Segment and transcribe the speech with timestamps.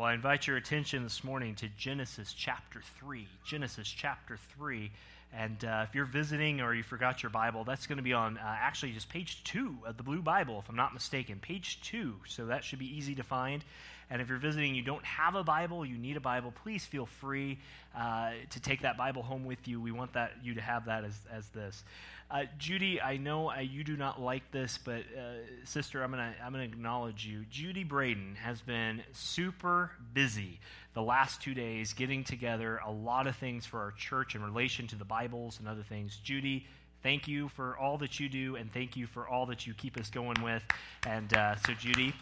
[0.00, 3.28] Well, I invite your attention this morning to Genesis chapter 3.
[3.44, 4.90] Genesis chapter 3.
[5.34, 8.38] And uh, if you're visiting or you forgot your Bible, that's going to be on
[8.38, 11.38] uh, actually just page 2 of the Blue Bible, if I'm not mistaken.
[11.38, 12.14] Page 2.
[12.26, 13.62] So that should be easy to find.
[14.10, 17.06] And if you're visiting, you don't have a Bible, you need a Bible, please feel
[17.06, 17.58] free
[17.96, 19.80] uh, to take that Bible home with you.
[19.80, 21.84] We want that you to have that as, as this.
[22.30, 26.32] Uh, Judy, I know uh, you do not like this, but uh, sister, I'm gonna
[26.44, 27.44] I'm gonna acknowledge you.
[27.50, 30.60] Judy Braden has been super busy
[30.94, 34.86] the last two days, getting together a lot of things for our church in relation
[34.88, 36.20] to the Bibles and other things.
[36.22, 36.66] Judy,
[37.02, 39.96] thank you for all that you do, and thank you for all that you keep
[39.96, 40.62] us going with.
[41.06, 42.14] And uh, so, Judy.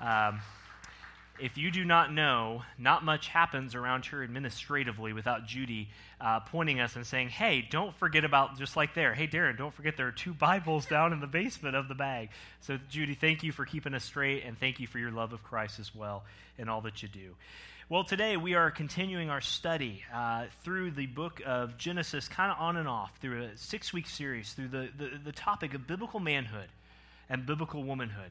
[0.00, 0.40] Um,
[1.38, 5.88] if you do not know, not much happens around here administratively without Judy
[6.20, 9.74] uh, pointing us and saying, hey, don't forget about, just like there, hey, Darren, don't
[9.74, 12.30] forget there are two Bibles down in the basement of the bag.
[12.60, 15.42] So, Judy, thank you for keeping us straight, and thank you for your love of
[15.42, 16.24] Christ as well
[16.58, 17.34] in all that you do.
[17.88, 22.58] Well, today we are continuing our study uh, through the book of Genesis, kind of
[22.58, 26.18] on and off, through a six week series, through the, the, the topic of biblical
[26.18, 26.68] manhood
[27.28, 28.30] and biblical womanhood.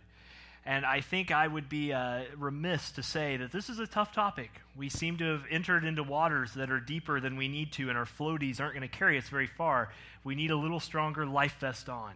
[0.67, 4.11] And I think I would be uh, remiss to say that this is a tough
[4.11, 4.49] topic.
[4.75, 7.97] We seem to have entered into waters that are deeper than we need to, and
[7.97, 9.91] our floaties aren't going to carry us very far.
[10.23, 12.13] We need a little stronger life vest on.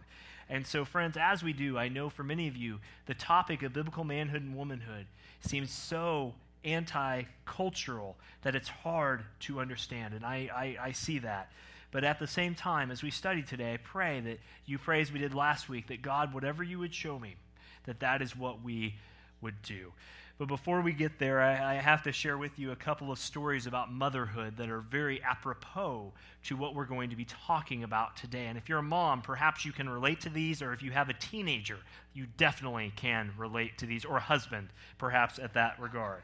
[0.48, 3.72] And so, friends, as we do, I know for many of you, the topic of
[3.72, 5.06] biblical manhood and womanhood
[5.40, 6.34] seems so
[6.64, 10.12] anti cultural that it's hard to understand.
[10.12, 11.52] And I, I, I see that.
[11.92, 15.12] But at the same time, as we study today, I pray that you pray as
[15.12, 17.36] we did last week, that God, whatever you would show me,
[17.84, 18.94] that that is what we
[19.40, 19.92] would do.
[20.40, 23.18] But before we get there, I, I, have to share with you a couple of
[23.18, 26.14] stories about motherhood that are very apropos
[26.44, 28.46] to what we're going to be talking about today.
[28.46, 31.10] And if you're a mom, perhaps you can relate to these, or if you have
[31.10, 31.76] a teenager,
[32.14, 36.22] you definitely can relate to these, or a husband, perhaps at that regard.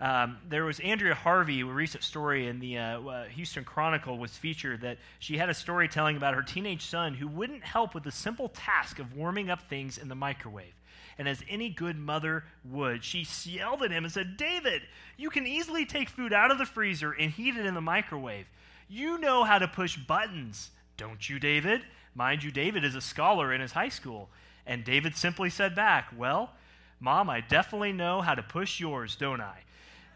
[0.00, 4.30] Um, there was Andrea Harvey, a recent story in the uh, uh, Houston Chronicle was
[4.30, 8.04] featured that she had a story telling about her teenage son who wouldn't help with
[8.04, 10.74] the simple task of warming up things in the microwave.
[11.18, 14.82] And as any good mother would, she yelled at him and said, David,
[15.16, 18.46] you can easily take food out of the freezer and heat it in the microwave.
[18.88, 21.82] You know how to push buttons, don't you, David?
[22.14, 24.28] Mind you, David is a scholar in his high school.
[24.64, 26.52] And David simply said back, Well,
[27.00, 29.62] Mom, I definitely know how to push yours, don't I?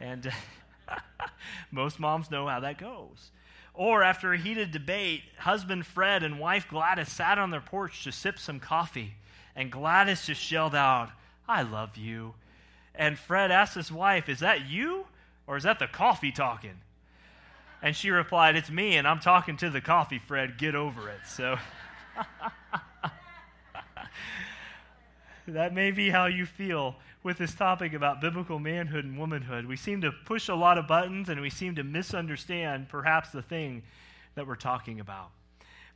[0.02, 0.30] And
[1.70, 3.30] most moms know how that goes.
[3.72, 8.12] Or after a heated debate, husband Fred and wife Gladys sat on their porch to
[8.12, 9.14] sip some coffee.
[9.56, 11.10] And Gladys just yelled out,
[11.48, 12.34] I love you.
[12.94, 15.06] And Fred asked his wife, Is that you
[15.46, 16.80] or is that the coffee talking?
[17.80, 20.58] And she replied, It's me, and I'm talking to the coffee, Fred.
[20.58, 21.20] Get over it.
[21.26, 21.56] So
[25.46, 29.66] that may be how you feel with this topic about biblical manhood and womanhood.
[29.66, 33.42] We seem to push a lot of buttons and we seem to misunderstand perhaps the
[33.42, 33.82] thing
[34.34, 35.30] that we're talking about.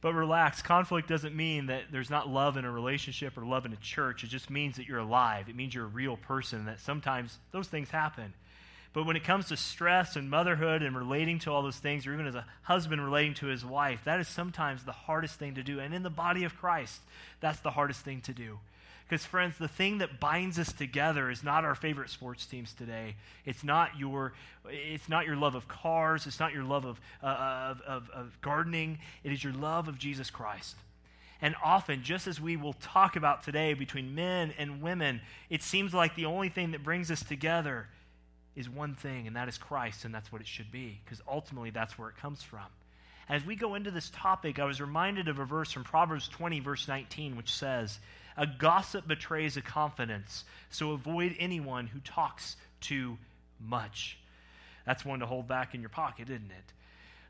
[0.01, 3.73] But relax, conflict doesn't mean that there's not love in a relationship or love in
[3.73, 4.23] a church.
[4.23, 5.49] It just means that you're alive.
[5.49, 8.35] It means you're a real person, that sometimes those things happen.
[8.93, 12.15] But when it comes to stress and motherhood and relating to all those things, or
[12.15, 15.63] even as a husband relating to his wife, that is sometimes the hardest thing to
[15.63, 15.81] do.
[15.81, 17.01] And in the body of Christ,
[17.41, 18.59] that's the hardest thing to do.
[19.09, 23.15] Because, friends, the thing that binds us together is not our favorite sports teams today.
[23.45, 24.33] It's not your,
[24.69, 26.27] it's not your love of cars.
[26.27, 28.99] It's not your love of, uh, of, of, of gardening.
[29.23, 30.75] It is your love of Jesus Christ.
[31.41, 35.95] And often, just as we will talk about today between men and women, it seems
[35.95, 37.87] like the only thing that brings us together
[38.57, 41.71] is one thing, and that is Christ, and that's what it should be, because ultimately
[41.71, 42.65] that's where it comes from.
[43.29, 46.61] As we go into this topic, I was reminded of a verse from Proverbs 20,
[46.61, 47.99] verse 19, which says,
[48.37, 53.19] a gossip betrays a confidence, so avoid anyone who talks too
[53.61, 54.19] much.
[54.85, 56.73] That's one to hold back in your pocket, isn't it?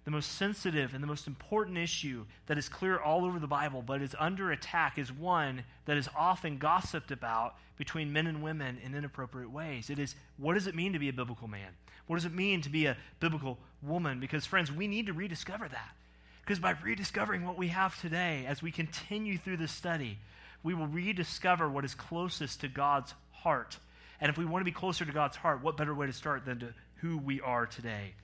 [0.05, 3.83] The most sensitive and the most important issue that is clear all over the Bible
[3.83, 8.79] but is under attack is one that is often gossiped about between men and women
[8.85, 9.91] in inappropriate ways.
[9.91, 11.71] It is what does it mean to be a biblical man?
[12.07, 14.21] What does it mean to be a biblical woman?
[14.21, 15.97] Because, friends, we need to rediscover that.
[16.41, 20.19] Because by rediscovering what we have today as we continue through this study,
[20.67, 23.79] we will rediscover what is closest to God's heart.
[24.21, 26.45] And if we want to be closer to God's heart, what better way to start
[26.45, 28.15] than to who we are today?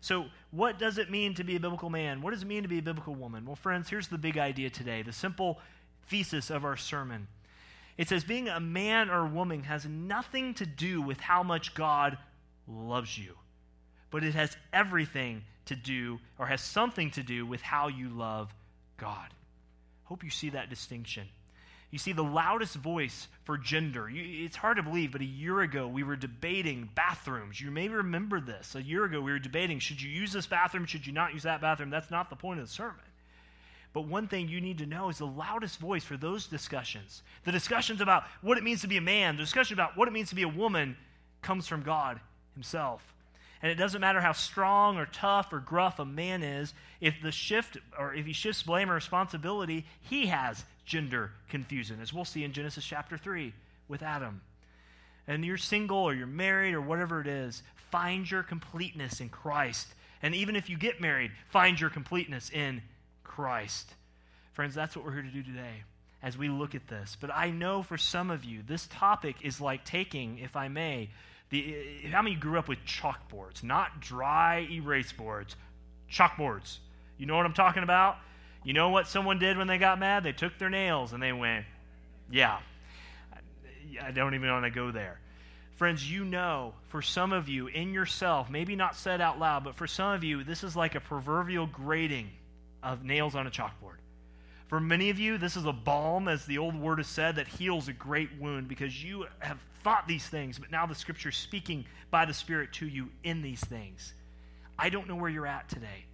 [0.00, 2.22] So, what does it mean to be a biblical man?
[2.22, 3.44] What does it mean to be a biblical woman?
[3.44, 5.60] Well, friends, here's the big idea today the simple
[6.08, 7.28] thesis of our sermon.
[7.98, 11.74] It says, being a man or a woman has nothing to do with how much
[11.74, 12.16] God
[12.66, 13.34] loves you,
[14.10, 18.54] but it has everything to do, or has something to do, with how you love
[18.96, 19.28] God.
[20.04, 21.28] Hope you see that distinction.
[21.90, 25.60] You see, the loudest voice for gender, you, it's hard to believe, but a year
[25.60, 27.60] ago we were debating bathrooms.
[27.60, 28.76] You may remember this.
[28.76, 31.42] A year ago we were debating should you use this bathroom, should you not use
[31.42, 31.90] that bathroom?
[31.90, 33.00] That's not the point of the sermon.
[33.92, 37.50] But one thing you need to know is the loudest voice for those discussions, the
[37.50, 40.28] discussions about what it means to be a man, the discussion about what it means
[40.28, 40.96] to be a woman,
[41.42, 42.20] comes from God
[42.54, 43.02] Himself.
[43.62, 47.30] And it doesn't matter how strong or tough or gruff a man is, if the
[47.30, 52.42] shift or if he shifts blame or responsibility, he has gender confusion, as we'll see
[52.42, 53.52] in Genesis chapter 3
[53.88, 54.40] with Adam.
[55.26, 59.88] And you're single or you're married or whatever it is, find your completeness in Christ.
[60.22, 62.82] And even if you get married, find your completeness in
[63.24, 63.94] Christ.
[64.54, 65.84] Friends, that's what we're here to do today
[66.22, 67.16] as we look at this.
[67.20, 71.10] But I know for some of you, this topic is like taking, if I may,
[71.50, 73.62] the, uh, how many grew up with chalkboards?
[73.62, 75.56] Not dry erase boards,
[76.10, 76.78] chalkboards.
[77.18, 78.16] You know what I'm talking about?
[78.64, 80.22] You know what someone did when they got mad?
[80.22, 81.64] They took their nails and they went,
[82.30, 82.58] yeah.
[84.02, 85.18] I don't even want to go there.
[85.76, 89.74] Friends, you know, for some of you in yourself, maybe not said out loud, but
[89.74, 92.30] for some of you, this is like a proverbial grating
[92.82, 93.98] of nails on a chalkboard.
[94.70, 97.48] For many of you, this is a balm, as the old word has said, that
[97.48, 101.36] heals a great wound because you have thought these things, but now the scripture is
[101.36, 104.14] speaking by the Spirit to you in these things.
[104.78, 106.06] I don't know where you're at today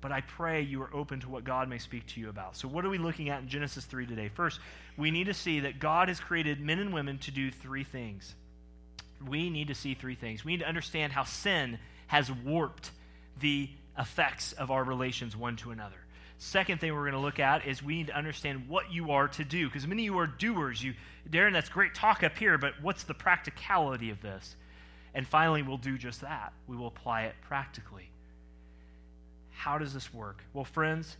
[0.00, 2.56] but I pray you are open to what God may speak to you about.
[2.56, 4.28] So, what are we looking at in Genesis 3 today?
[4.28, 4.60] First,
[4.96, 8.34] we need to see that God has created men and women to do three things.
[9.26, 10.44] We need to see three things.
[10.44, 12.92] We need to understand how sin has warped
[13.40, 13.68] the
[13.98, 15.96] effects of our relations one to another.
[16.38, 19.26] Second thing we're going to look at is we need to understand what you are
[19.26, 20.82] to do because many of you are doers.
[20.82, 20.94] You,
[21.28, 24.54] Darren, that's great talk up here, but what's the practicality of this?
[25.14, 26.52] And finally, we'll do just that.
[26.68, 28.08] We will apply it practically.
[29.50, 30.44] How does this work?
[30.52, 31.16] Well, friends,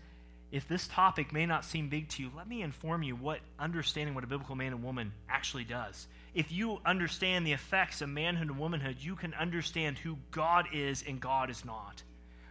[0.53, 4.15] if this topic may not seem big to you, let me inform you what understanding
[4.15, 6.07] what a biblical man and woman actually does.
[6.33, 11.03] If you understand the effects of manhood and womanhood, you can understand who God is
[11.07, 12.05] and God is not.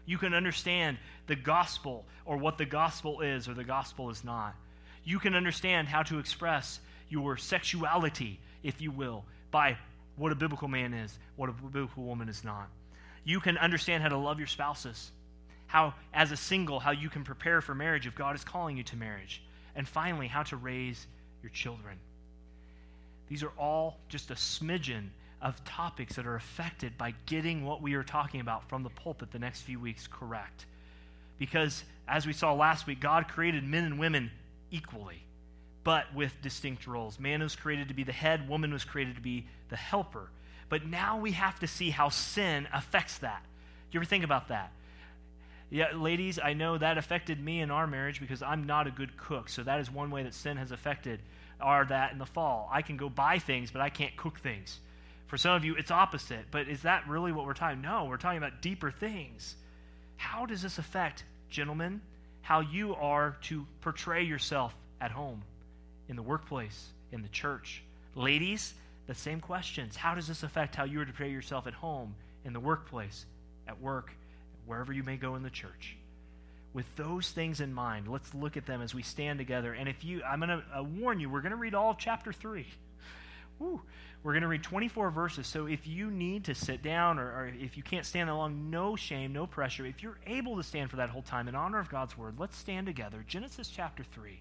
[0.07, 4.55] You can understand the gospel or what the gospel is or the gospel is not.
[5.03, 9.77] You can understand how to express your sexuality, if you will, by
[10.15, 12.69] what a biblical man is, what a biblical woman is not.
[13.23, 15.11] You can understand how to love your spouses
[15.67, 18.83] how, as a single, how you can prepare for marriage if God is calling you
[18.83, 19.43] to marriage.
[19.75, 21.05] And finally, how to raise
[21.43, 21.99] your children.
[23.27, 25.09] These are all just a smidgen
[25.41, 29.31] of topics that are affected by getting what we are talking about from the pulpit
[29.31, 30.65] the next few weeks correct.
[31.37, 34.31] Because, as we saw last week, God created men and women
[34.71, 35.23] equally,
[35.83, 37.19] but with distinct roles.
[37.19, 40.29] Man was created to be the head, woman was created to be the helper.
[40.69, 43.43] But now we have to see how sin affects that.
[43.43, 44.71] Do you ever think about that?
[45.69, 49.17] Yeah, ladies, I know that affected me in our marriage because I'm not a good
[49.17, 49.49] cook.
[49.49, 51.19] So that is one way that sin has affected
[51.59, 52.69] our that in the fall.
[52.71, 54.79] I can go buy things, but I can't cook things.
[55.27, 56.45] For some of you, it's opposite.
[56.51, 57.81] But is that really what we're talking?
[57.81, 59.55] No, we're talking about deeper things.
[60.15, 62.01] How does this affect, gentlemen,
[62.41, 65.43] how you are to portray yourself at home,
[66.07, 67.83] in the workplace, in the church?
[68.15, 68.73] Ladies,
[69.05, 69.95] the same questions.
[69.95, 72.15] How does this affect how you are to portray yourself at home,
[72.45, 73.25] in the workplace,
[73.67, 74.11] at work?
[74.67, 75.95] wherever you may go in the church.
[76.73, 79.73] With those things in mind, let's look at them as we stand together.
[79.73, 82.31] And if you, I'm going to uh, warn you, we're going to read all chapter
[82.31, 82.67] 3.
[83.57, 83.81] Woo.
[84.27, 85.47] We're going to read 24 verses.
[85.47, 88.97] So if you need to sit down or, or if you can't stand along, no
[88.97, 89.85] shame, no pressure.
[89.85, 92.57] If you're able to stand for that whole time in honor of God's word, let's
[92.57, 93.23] stand together.
[93.25, 94.37] Genesis chapter 3.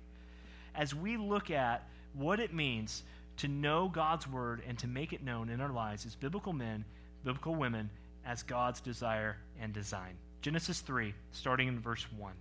[0.75, 3.05] As we look at what it means
[3.37, 6.85] to know God's word and to make it known in our lives as biblical men,
[7.23, 7.89] biblical women,
[8.25, 10.17] as God's desire and design.
[10.43, 12.33] Genesis 3, starting in verse 1.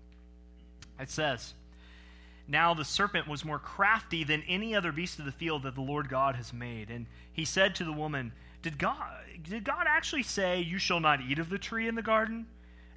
[1.00, 1.54] It says,
[2.48, 5.82] Now the serpent was more crafty than any other beast of the field that the
[5.82, 6.90] Lord God has made.
[6.90, 9.10] And he said to the woman, Did God,
[9.42, 12.48] did God actually say, You shall not eat of the tree in the garden?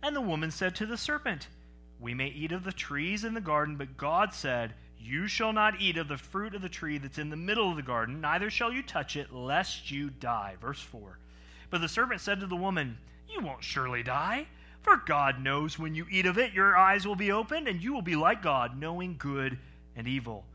[0.03, 1.49] And the woman said to the serpent,
[1.99, 5.81] We may eat of the trees in the garden, but God said, You shall not
[5.81, 8.51] eat of the fruit of the tree that's in the middle of the garden, neither
[8.51, 10.57] shall you touch it, lest you die.
[10.61, 11.19] Verse 4.
[11.71, 14.47] But the serpent said to the woman, You won't surely die,
[14.89, 17.93] for God knows when you eat of it, your eyes will be opened, and you
[17.93, 19.59] will be like God, knowing good
[19.95, 20.47] and evil.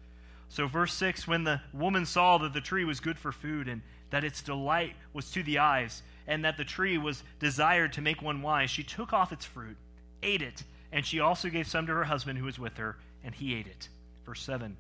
[0.50, 3.84] So, verse 6 when the woman saw that the tree was good for food, and
[4.10, 8.24] that its delight was to the eyes, and that the tree was desired to make
[8.24, 9.78] one wise, she took off its fruit,
[10.24, 13.36] ate it, and she also gave some to her husband who was with her, and
[13.36, 13.88] he ate it.
[14.26, 14.76] Verse 7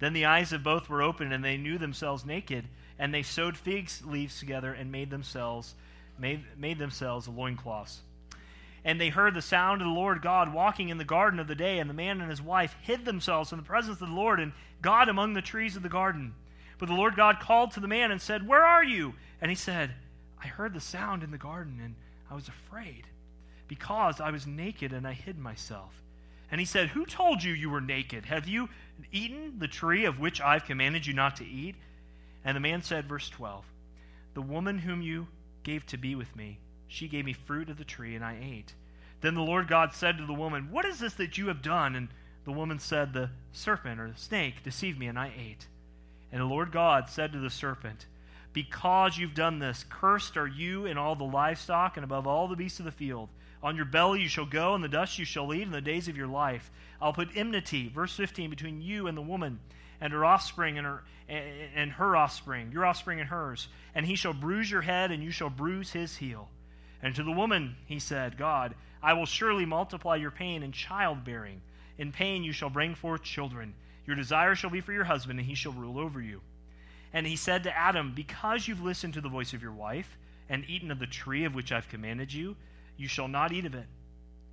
[0.00, 2.64] Then the eyes of both were opened, and they knew themselves naked,
[2.98, 5.76] and they sewed fig leaves together and made themselves
[6.18, 8.00] made, made themselves loincloths.
[8.84, 11.54] And they heard the sound of the Lord God walking in the garden of the
[11.54, 14.40] day, and the man and his wife hid themselves in the presence of the Lord
[14.40, 16.34] and God among the trees of the garden.
[16.78, 19.14] But the Lord God called to the man and said, Where are you?
[19.40, 19.94] And he said,
[20.42, 21.96] I heard the sound in the garden, and
[22.30, 23.06] I was afraid,
[23.66, 25.92] because I was naked and I hid myself.
[26.50, 28.26] And he said, Who told you you were naked?
[28.26, 28.68] Have you
[29.12, 31.74] eaten the tree of which I've commanded you not to eat?
[32.44, 33.64] And the man said, verse 12,
[34.34, 35.26] The woman whom you
[35.64, 38.74] gave to be with me, she gave me fruit of the tree, and I ate.
[39.20, 41.94] Then the Lord God said to the woman, What is this that you have done?
[41.94, 42.08] And
[42.44, 45.66] the woman said, The serpent or the snake deceived me, and I ate.
[46.32, 48.06] And the Lord God said to the serpent,
[48.52, 52.56] Because you've done this, cursed are you and all the livestock, and above all the
[52.56, 53.28] beasts of the field.
[53.62, 56.08] On your belly you shall go, and the dust you shall eat in the days
[56.08, 56.70] of your life.
[57.02, 59.58] I'll put enmity, verse 15, between you and the woman,
[60.00, 63.68] and her offspring and her, and her offspring, your offspring and hers.
[63.94, 66.48] And he shall bruise your head, and you shall bruise his heel.
[67.02, 71.60] And to the woman he said, God, I will surely multiply your pain in childbearing.
[71.96, 73.74] In pain you shall bring forth children.
[74.06, 76.40] Your desire shall be for your husband, and he shall rule over you.
[77.12, 80.64] And he said to Adam, Because you've listened to the voice of your wife, and
[80.68, 82.56] eaten of the tree of which I've commanded you,
[82.96, 83.86] you shall not eat of it.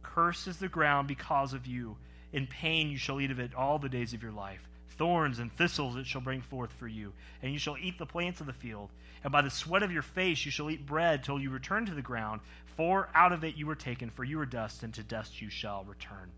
[0.04, 1.98] Cursed is the ground because of you.
[2.32, 4.68] In pain you shall eat of it all the days of your life.
[4.98, 8.40] Thorns and thistles it shall bring forth for you, and you shall eat the plants
[8.40, 8.90] of the field.
[9.24, 11.94] And by the sweat of your face you shall eat bread till you return to
[11.94, 12.42] the ground,
[12.78, 15.50] for out of it you were taken, for you are dust, and to dust you
[15.50, 16.32] shall return.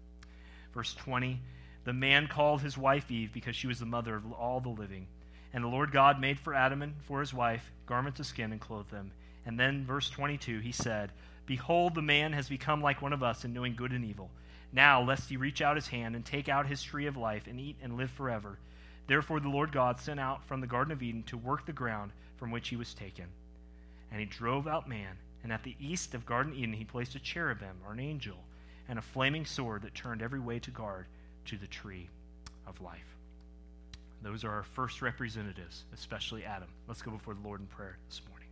[0.74, 1.40] Verse 20
[1.84, 5.08] The man called his wife Eve because she was the mother of all the living.
[5.54, 8.62] And the Lord God made for Adam and for his wife garments of skin and
[8.62, 9.12] clothed them.
[9.46, 11.12] And then, verse 22, he said,
[11.46, 14.30] Behold, the man has become like one of us in knowing good and evil.
[14.72, 17.60] Now, lest he reach out his hand and take out his tree of life and
[17.60, 18.60] eat and live forever.
[19.08, 22.12] Therefore, the Lord God sent out from the Garden of Eden to work the ground
[22.36, 23.26] from which he was taken.
[24.12, 27.20] And he drove out man, and at the east of Garden Eden he placed a
[27.20, 28.38] cherubim, or an angel,
[28.90, 31.08] and a flaming sword that turned every way to guard
[31.46, 32.10] to the tree
[32.66, 33.16] of life.
[34.22, 36.70] Those are our first representatives, especially Adam.
[36.88, 38.48] Let's go before the Lord in prayer this morning.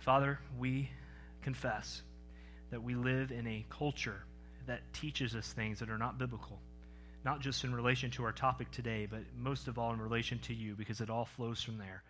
[0.00, 0.90] Father, we
[1.42, 2.02] confess
[2.76, 4.22] that we live in a culture
[4.66, 6.60] that teaches us things that are not biblical,
[7.24, 10.52] not just in relation to our topic today, but most of all in relation to
[10.52, 12.02] you, because it all flows from there.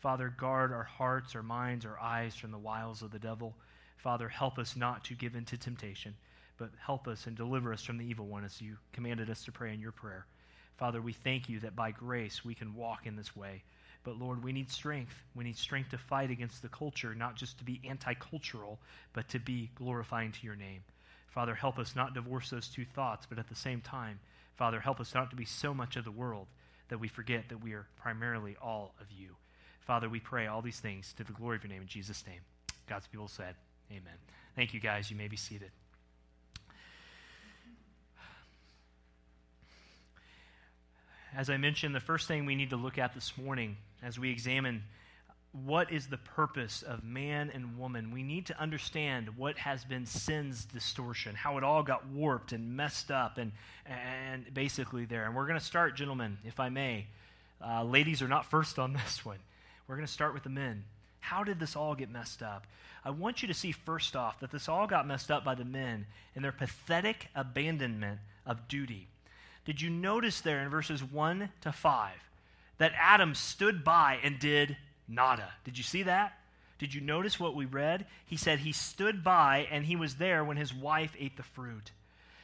[0.00, 3.54] Father, guard our hearts, our minds, our eyes from the wiles of the devil.
[3.96, 6.14] Father, help us not to give in to temptation,
[6.58, 9.50] but help us and deliver us from the evil one as you commanded us to
[9.50, 10.26] pray in your prayer.
[10.76, 13.62] Father, we thank you that by grace we can walk in this way.
[14.04, 15.14] But Lord, we need strength.
[15.34, 18.78] We need strength to fight against the culture, not just to be anti cultural,
[19.12, 20.82] but to be glorifying to your name.
[21.28, 24.20] Father, help us not divorce those two thoughts, but at the same time,
[24.56, 26.46] Father, help us not to be so much of the world
[26.88, 29.34] that we forget that we are primarily all of you.
[29.80, 32.40] Father, we pray all these things to the glory of your name in Jesus' name.
[32.86, 33.54] God's people said,
[33.90, 34.18] Amen.
[34.54, 35.10] Thank you, guys.
[35.10, 35.70] You may be seated.
[41.34, 44.30] As I mentioned, the first thing we need to look at this morning as we
[44.30, 44.82] examine
[45.52, 50.06] what is the purpose of man and woman, we need to understand what has been
[50.06, 53.52] sin's distortion, how it all got warped and messed up, and,
[53.86, 55.24] and basically there.
[55.24, 57.06] And we're going to start, gentlemen, if I may.
[57.64, 59.38] Uh, ladies are not first on this one.
[59.86, 60.84] We're going to start with the men.
[61.20, 62.66] How did this all get messed up?
[63.04, 65.64] I want you to see, first off, that this all got messed up by the
[65.64, 69.08] men and their pathetic abandonment of duty.
[69.64, 72.12] Did you notice there in verses 1 to 5
[72.78, 74.76] that Adam stood by and did
[75.08, 75.50] nada.
[75.64, 76.38] Did you see that?
[76.78, 78.06] Did you notice what we read?
[78.26, 81.92] He said he stood by and he was there when his wife ate the fruit.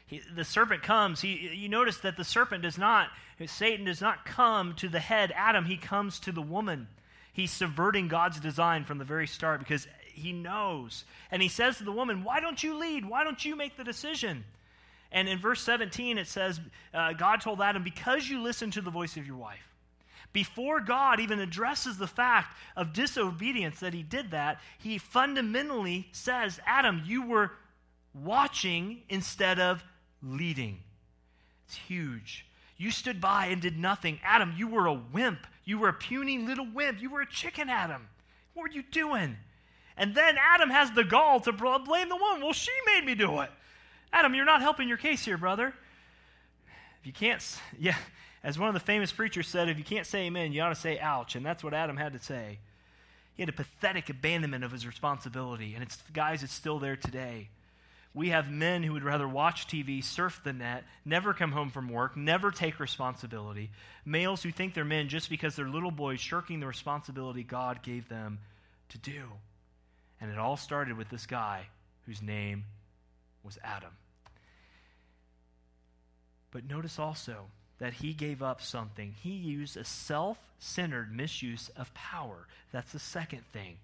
[0.06, 1.20] He, the serpent comes.
[1.20, 3.08] He, you notice that the serpent does not,
[3.46, 6.86] Satan does not come to the head, Adam, he comes to the woman.
[7.32, 11.04] He's subverting God's design from the very start because he knows.
[11.30, 13.04] And he says to the woman, Why don't you lead?
[13.04, 14.44] Why don't you make the decision?
[15.10, 16.60] And in verse 17, it says,
[16.92, 19.68] uh, God told Adam, Because you listened to the voice of your wife
[20.32, 26.60] before God even addresses the fact of disobedience that he did that, he fundamentally says,
[26.66, 27.52] Adam, you were
[28.14, 29.82] watching instead of
[30.22, 30.80] leading.
[31.66, 32.46] It's huge.
[32.76, 34.20] You stood by and did nothing.
[34.22, 35.46] Adam, you were a wimp.
[35.64, 37.00] You were a puny little wimp.
[37.00, 38.08] You were a chicken, Adam.
[38.54, 39.36] What were you doing?
[39.96, 42.42] And then Adam has the gall to blame the woman.
[42.42, 43.50] Well, she made me do it.
[44.12, 45.74] Adam, you're not helping your case here, brother.
[47.00, 47.44] if you can't,
[47.78, 47.96] yeah,
[48.42, 50.74] as one of the famous preachers said, if you can't say amen, you ought to
[50.74, 51.36] say ouch.
[51.36, 52.58] And that's what Adam had to say.
[53.34, 55.74] He had a pathetic abandonment of his responsibility.
[55.74, 57.48] And it's, guys, it's still there today.
[58.14, 61.88] We have men who would rather watch TV, surf the net, never come home from
[61.88, 63.70] work, never take responsibility.
[64.04, 68.08] Males who think they're men just because they're little boys shirking the responsibility God gave
[68.08, 68.40] them
[68.88, 69.24] to do.
[70.20, 71.66] And it all started with this guy
[72.06, 72.64] whose name
[73.42, 73.92] was Adam.
[76.50, 77.46] But notice also
[77.78, 79.14] that he gave up something.
[79.22, 82.46] He used a self centered misuse of power.
[82.72, 83.76] That's the second thing.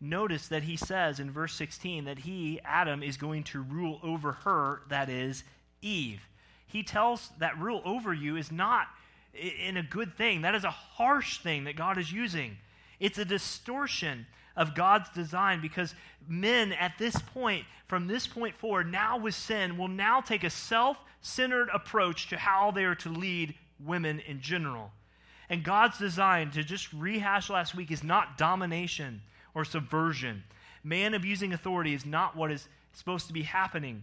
[0.00, 4.32] Notice that he says in verse 16 that he, Adam, is going to rule over
[4.32, 5.42] her, that is,
[5.82, 6.20] Eve.
[6.66, 8.86] He tells that rule over you is not
[9.34, 10.42] in a good thing.
[10.42, 12.58] That is a harsh thing that God is using.
[13.00, 14.26] It's a distortion
[14.58, 15.94] of God's design because
[16.28, 20.50] men at this point, from this point forward, now with sin, will now take a
[20.50, 24.90] self centered approach to how they are to lead women in general.
[25.48, 29.22] And God's design, to just rehash last week, is not domination
[29.54, 30.42] or subversion.
[30.84, 34.02] Man abusing authority is not what is supposed to be happening.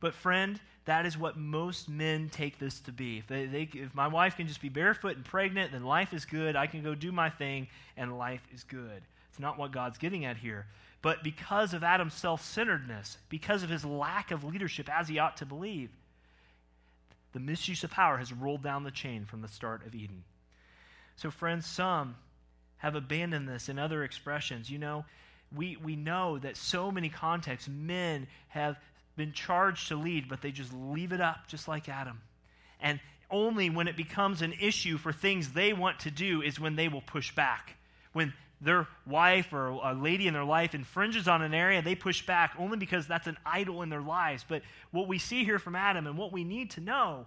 [0.00, 3.18] But, friend, that is what most men take this to be.
[3.18, 6.24] If, they, they, if my wife can just be barefoot and pregnant, then life is
[6.24, 6.56] good.
[6.56, 9.02] I can go do my thing, and life is good.
[9.32, 10.66] It's not what God's getting at here.
[11.00, 15.38] But because of Adam's self centeredness, because of his lack of leadership as he ought
[15.38, 15.90] to believe,
[17.32, 20.22] the misuse of power has rolled down the chain from the start of Eden.
[21.16, 22.16] So, friends, some
[22.76, 24.68] have abandoned this in other expressions.
[24.68, 25.06] You know,
[25.54, 28.76] we, we know that so many contexts, men have
[29.16, 32.20] been charged to lead, but they just leave it up, just like Adam.
[32.80, 36.76] And only when it becomes an issue for things they want to do is when
[36.76, 37.76] they will push back.
[38.12, 42.24] When their wife or a lady in their life infringes on an area, they push
[42.24, 44.44] back only because that's an idol in their lives.
[44.46, 47.26] But what we see here from Adam and what we need to know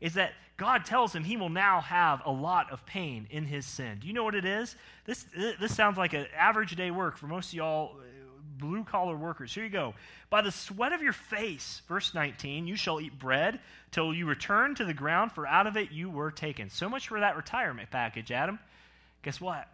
[0.00, 3.64] is that God tells him he will now have a lot of pain in his
[3.64, 3.98] sin.
[4.00, 4.76] Do you know what it is?
[5.04, 5.24] This,
[5.60, 8.02] this sounds like an average day work for most of y'all uh,
[8.58, 9.54] blue collar workers.
[9.54, 9.94] Here you go.
[10.30, 13.60] By the sweat of your face, verse 19, you shall eat bread
[13.92, 16.70] till you return to the ground, for out of it you were taken.
[16.70, 18.58] So much for that retirement package, Adam.
[19.22, 19.68] Guess what?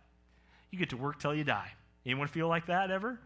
[0.70, 1.72] You get to work till you die.
[2.06, 3.18] Anyone feel like that ever?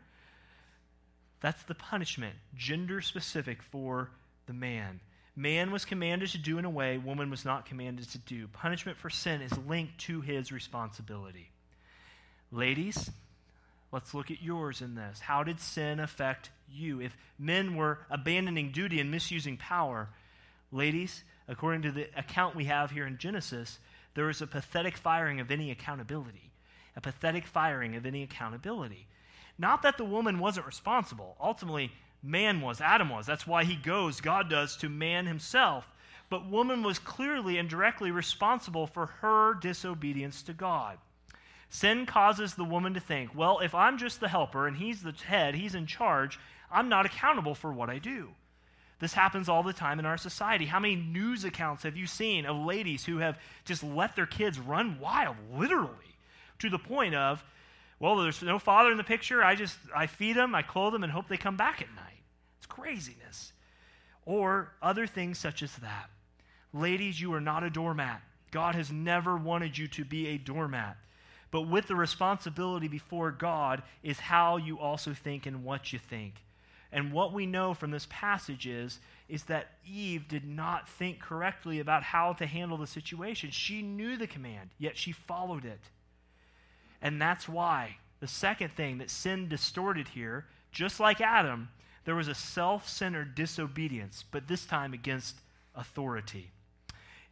[1.40, 4.11] That's the punishment, gender specific for
[4.46, 5.00] the man.
[5.37, 8.48] Man was commanded to do in a way woman was not commanded to do.
[8.48, 11.50] Punishment for sin is linked to his responsibility.
[12.50, 13.11] Ladies,
[13.92, 15.20] let's look at yours in this.
[15.20, 17.00] How did sin affect you?
[17.00, 20.09] If men were abandoning duty and misusing power,
[20.70, 23.80] ladies, according to the account we have here in Genesis,
[24.14, 26.52] there was a pathetic firing of any accountability
[26.96, 29.07] a pathetic firing of any accountability.
[29.59, 31.37] Not that the woman wasn't responsible.
[31.40, 33.26] Ultimately, man was, Adam was.
[33.26, 35.88] That's why he goes, God does, to man himself.
[36.30, 40.98] But woman was clearly and directly responsible for her disobedience to God.
[41.68, 45.12] Sin causes the woman to think, well, if I'm just the helper and he's the
[45.12, 46.38] head, he's in charge,
[46.70, 48.30] I'm not accountable for what I do.
[49.00, 50.66] This happens all the time in our society.
[50.66, 54.59] How many news accounts have you seen of ladies who have just let their kids
[54.59, 56.13] run wild, literally?
[56.60, 57.42] To the point of,
[57.98, 59.42] well, there's no father in the picture.
[59.42, 62.22] I just, I feed them, I clothe them, and hope they come back at night.
[62.58, 63.52] It's craziness.
[64.26, 66.10] Or other things such as that.
[66.72, 68.20] Ladies, you are not a doormat.
[68.50, 70.96] God has never wanted you to be a doormat.
[71.50, 76.34] But with the responsibility before God is how you also think and what you think.
[76.90, 81.80] And what we know from this passage is, is that Eve did not think correctly
[81.80, 83.50] about how to handle the situation.
[83.50, 85.80] She knew the command, yet she followed it.
[87.04, 91.68] And that's why the second thing that sin distorted here, just like Adam,
[92.06, 95.36] there was a self centered disobedience, but this time against
[95.76, 96.50] authority.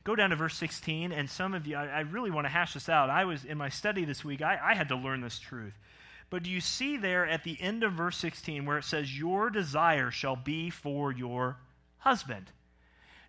[0.05, 2.75] Go down to verse 16, and some of you, I, I really want to hash
[2.75, 3.09] this out.
[3.09, 5.75] I was in my study this week, I, I had to learn this truth.
[6.29, 9.49] But do you see there at the end of verse 16 where it says, Your
[9.49, 11.57] desire shall be for your
[11.99, 12.51] husband?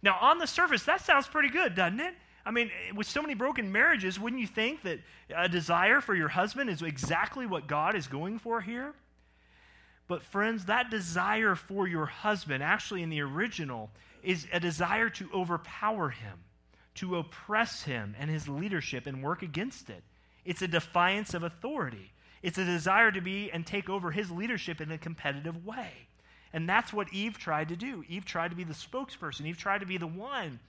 [0.01, 2.15] Now, on the surface, that sounds pretty good, doesn't it?
[2.45, 4.99] I mean, with so many broken marriages, wouldn't you think that
[5.35, 8.93] a desire for your husband is exactly what God is going for here?
[10.07, 15.29] But, friends, that desire for your husband, actually in the original, is a desire to
[15.33, 16.39] overpower him,
[16.95, 20.03] to oppress him and his leadership and work against it.
[20.43, 22.11] It's a defiance of authority.
[22.41, 25.91] It's a desire to be and take over his leadership in a competitive way.
[26.51, 28.03] And that's what Eve tried to do.
[28.09, 30.59] Eve tried to be the spokesperson, Eve tried to be the one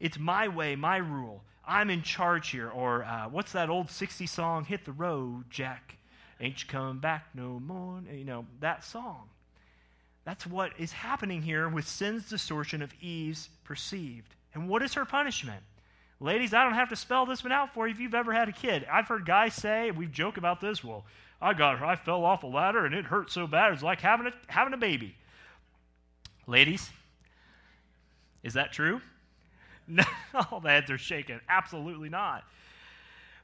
[0.00, 1.42] it's my way, my rule.
[1.66, 2.70] I'm in charge here.
[2.70, 4.64] Or uh, what's that old 60 song?
[4.64, 5.96] Hit the road, Jack.
[6.40, 8.00] Ain't you coming back no more?
[8.12, 9.28] You know, that song.
[10.24, 14.34] That's what is happening here with sin's distortion of Eve's perceived.
[14.54, 15.62] And what is her punishment?
[16.20, 18.48] Ladies, I don't have to spell this one out for you if you've ever had
[18.48, 18.86] a kid.
[18.90, 21.04] I've heard guys say, we joke about this, well,
[21.40, 24.00] I got her, I fell off a ladder and it hurt so bad it's like
[24.00, 25.14] having a having a baby.
[26.46, 26.90] Ladies,
[28.42, 29.00] is that true?
[29.88, 30.04] No,
[30.50, 31.40] all the heads are shaking.
[31.48, 32.44] Absolutely not.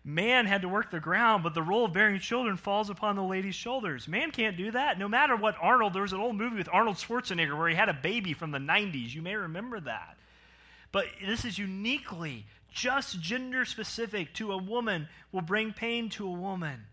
[0.04, 3.22] Man had to work the ground, but the role of bearing children falls upon the
[3.22, 4.06] lady's shoulders.
[4.06, 4.98] Man can't do that.
[4.98, 7.88] No matter what Arnold, there was an old movie with Arnold Schwarzenegger where he had
[7.88, 9.14] a baby from the 90s.
[9.14, 10.18] You may remember that.
[10.92, 16.32] But this is uniquely just gender specific to a woman will bring pain to a
[16.32, 16.84] woman.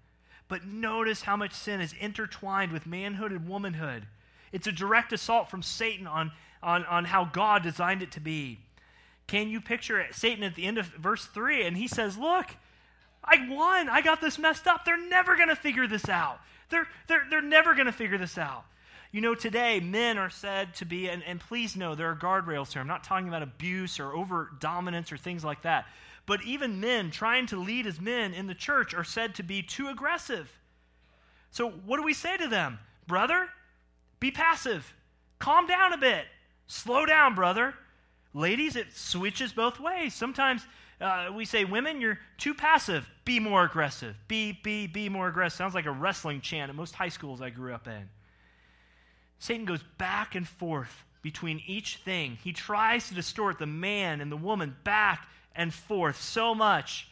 [0.48, 4.08] But notice how much sin is intertwined with manhood and womanhood.
[4.52, 6.32] It's a direct assault from Satan on,
[6.64, 8.60] on, on how God designed it to be.
[9.32, 11.66] Can you picture Satan at the end of verse 3?
[11.66, 12.48] And he says, Look,
[13.24, 13.88] I won.
[13.88, 14.84] I got this messed up.
[14.84, 16.42] They're never going to figure this out.
[16.70, 18.66] They're, they're, they're never going to figure this out.
[19.14, 22.74] You know, today, men are said to be, and, and please know there are guardrails
[22.74, 22.82] here.
[22.82, 25.86] I'm not talking about abuse or over dominance or things like that.
[26.26, 29.64] But even men trying to lead as men in the church are said to be
[29.64, 30.52] too aggressive.
[31.52, 32.80] So, what do we say to them?
[33.08, 33.48] Brother,
[34.20, 34.94] be passive.
[35.40, 36.26] Calm down a bit.
[36.68, 37.76] Slow down, brother.
[38.34, 40.14] Ladies, it switches both ways.
[40.14, 40.66] Sometimes
[41.02, 43.10] uh, we say, Women, you're too passive.
[43.26, 44.16] Be more aggressive.
[44.28, 45.58] Be, be, be more aggressive.
[45.58, 48.10] Sounds like a wrestling chant at most high schools I grew up in.
[49.40, 52.38] Satan goes back and forth between each thing.
[52.44, 57.08] He tries to distort the man and the woman back and forth so much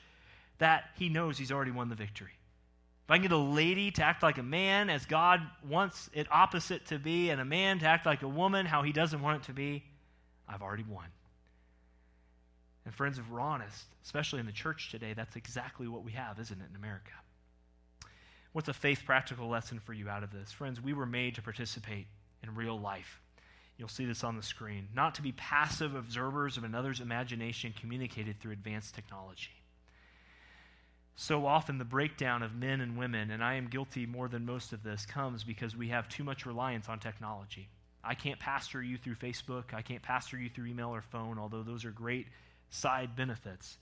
[0.59, 2.31] that he knows he's already won the victory.
[3.05, 6.27] If I can get a lady to act like a man as God wants it
[6.29, 9.41] opposite to be, and a man to act like a woman how he doesn't want
[9.41, 9.83] it to be,
[10.49, 11.05] I've already won.
[12.85, 16.39] And friends, if we're honest, especially in the church today, that's exactly what we have,
[16.39, 17.11] isn't it, in America?
[18.51, 20.51] What's a faith practical lesson for you out of this?
[20.51, 22.07] Friends, we were made to participate
[22.41, 23.21] in real life.
[23.77, 24.87] You'll see this on the screen.
[24.95, 29.51] Not to be passive observers of another's imagination communicated through advanced technology.
[31.15, 34.73] So often, the breakdown of men and women, and I am guilty more than most
[34.73, 37.69] of this, comes because we have too much reliance on technology.
[38.03, 39.73] I can't pastor you through Facebook.
[39.73, 42.27] I can't pastor you through email or phone, although those are great
[42.69, 43.77] side benefits.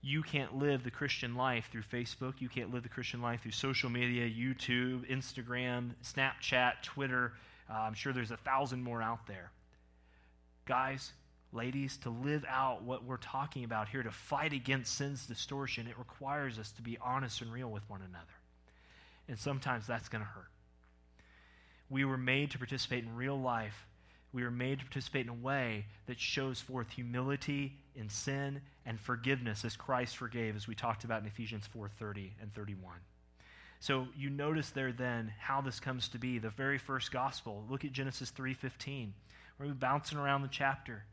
[0.00, 2.34] You can't live the Christian life through Facebook.
[2.38, 7.32] You can't live the Christian life through social media, YouTube, Instagram, Snapchat, Twitter.
[7.68, 9.50] Uh, I'm sure there's a thousand more out there.
[10.66, 11.12] Guys,
[11.52, 15.98] ladies, to live out what we're talking about here, to fight against sin's distortion, it
[15.98, 18.24] requires us to be honest and real with one another.
[19.28, 20.48] And sometimes that's going to hurt.
[21.90, 23.86] We were made to participate in real life.
[24.32, 29.00] We were made to participate in a way that shows forth humility in sin and
[29.00, 33.00] forgiveness as Christ forgave, as we talked about in Ephesians 4:30 and 31.
[33.80, 36.38] So you notice there then how this comes to be.
[36.38, 37.64] The very first gospel.
[37.70, 39.14] Look at Genesis 3:15.
[39.58, 41.04] We're bouncing around the chapter.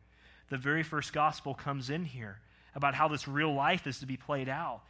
[0.50, 2.40] The very first gospel comes in here
[2.74, 4.82] about how this real life is to be played out.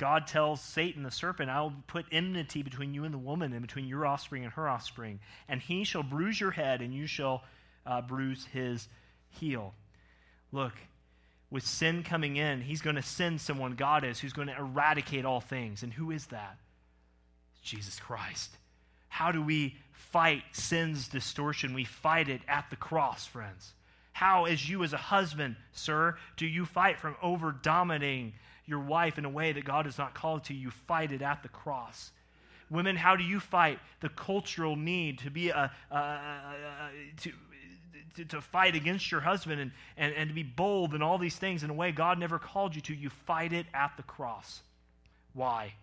[0.00, 3.60] God tells Satan, the serpent, I will put enmity between you and the woman, and
[3.60, 5.20] between your offspring and her offspring.
[5.46, 7.44] And he shall bruise your head, and you shall
[7.84, 8.88] uh, bruise his
[9.28, 9.74] heel.
[10.52, 10.72] Look,
[11.50, 15.26] with sin coming in, he's going to send someone, God is, who's going to eradicate
[15.26, 15.82] all things.
[15.82, 16.56] And who is that?
[17.62, 18.56] Jesus Christ.
[19.10, 21.74] How do we fight sin's distortion?
[21.74, 23.74] We fight it at the cross, friends.
[24.12, 28.32] How, as you as a husband, sir, do you fight from over dominating
[28.70, 31.42] your wife in a way that God has not called to, you fight it at
[31.42, 32.12] the cross.
[32.70, 36.54] Women, how do you fight the cultural need to be a, a, a,
[37.22, 37.32] to,
[38.14, 41.36] to, to, fight against your husband and, and, and to be bold and all these
[41.36, 42.94] things in a way God never called you to?
[42.94, 44.60] You fight it at the cross.
[45.34, 45.74] Why?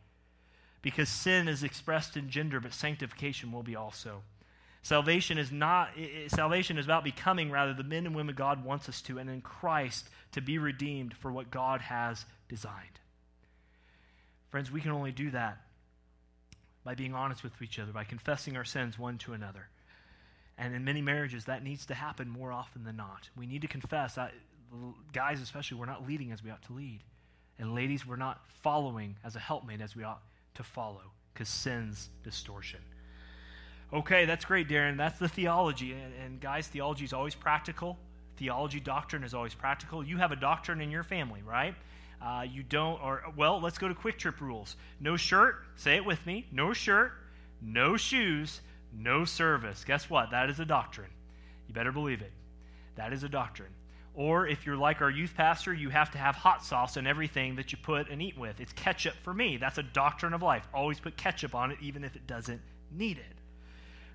[0.82, 4.22] Because sin is expressed in gender, but sanctification will be also.
[4.82, 5.90] Salvation is not
[6.30, 9.42] salvation is about becoming rather the men and women God wants us to, and in
[9.42, 13.00] Christ to be redeemed for what God has designed.
[14.50, 15.58] Friends, we can only do that
[16.84, 19.68] by being honest with each other, by confessing our sins one to another.
[20.58, 23.30] And in many marriages, that needs to happen more often than not.
[23.38, 24.18] We need to confess.
[24.18, 24.32] I,
[25.14, 27.02] guys, especially, we're not leading as we ought to lead.
[27.60, 30.22] And ladies, we're not following as a helpmate as we ought
[30.56, 31.02] to follow
[31.34, 32.80] because sin's distortion.
[33.94, 34.98] Okay, that's great, Darren.
[34.98, 35.94] That's the theology.
[35.94, 37.98] And, and guys, theology is always practical.
[38.38, 40.04] Theology doctrine is always practical.
[40.04, 41.74] You have a doctrine in your family, right?
[42.22, 44.76] Uh, you don't, or, well, let's go to QuikTrip rules.
[45.00, 46.48] No shirt, say it with me.
[46.52, 47.12] No shirt,
[47.62, 49.84] no shoes, no service.
[49.84, 50.32] Guess what?
[50.32, 51.12] That is a doctrine.
[51.68, 52.32] You better believe it.
[52.96, 53.70] That is a doctrine.
[54.16, 57.58] Or if you're like our youth pastor, you have to have hot sauce in everything
[57.58, 58.60] that you put and eat with.
[58.60, 59.58] It's ketchup for me.
[59.58, 60.68] That's a doctrine of life.
[60.74, 63.37] Always put ketchup on it, even if it doesn't need it.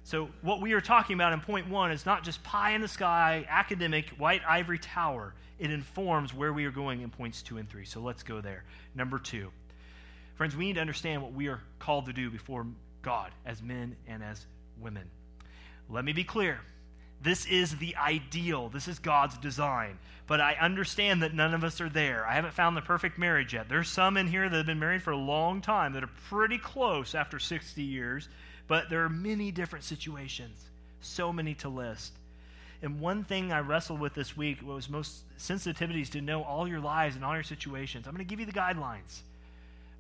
[0.05, 2.89] So, what we are talking about in point one is not just pie in the
[2.89, 5.35] sky, academic, white ivory tower.
[5.59, 7.85] It informs where we are going in points two and three.
[7.85, 8.65] So, let's go there.
[8.95, 9.53] Number two.
[10.35, 12.67] Friends, we need to understand what we are called to do before
[13.03, 14.45] God as men and as
[14.81, 15.09] women.
[15.89, 16.61] Let me be clear.
[17.21, 18.69] This is the ideal.
[18.69, 19.99] This is God's design.
[20.27, 22.27] But I understand that none of us are there.
[22.27, 23.69] I haven't found the perfect marriage yet.
[23.69, 26.59] There's some in here that have been married for a long time that are pretty
[26.59, 28.29] close after 60 years
[28.69, 30.65] but there are many different situations,
[31.01, 32.13] so many to list.
[32.83, 36.81] And one thing I wrestled with this week was most sensitivities to know all your
[36.81, 38.07] lives and all your situations.
[38.07, 39.21] I'm going to give you the guidelines,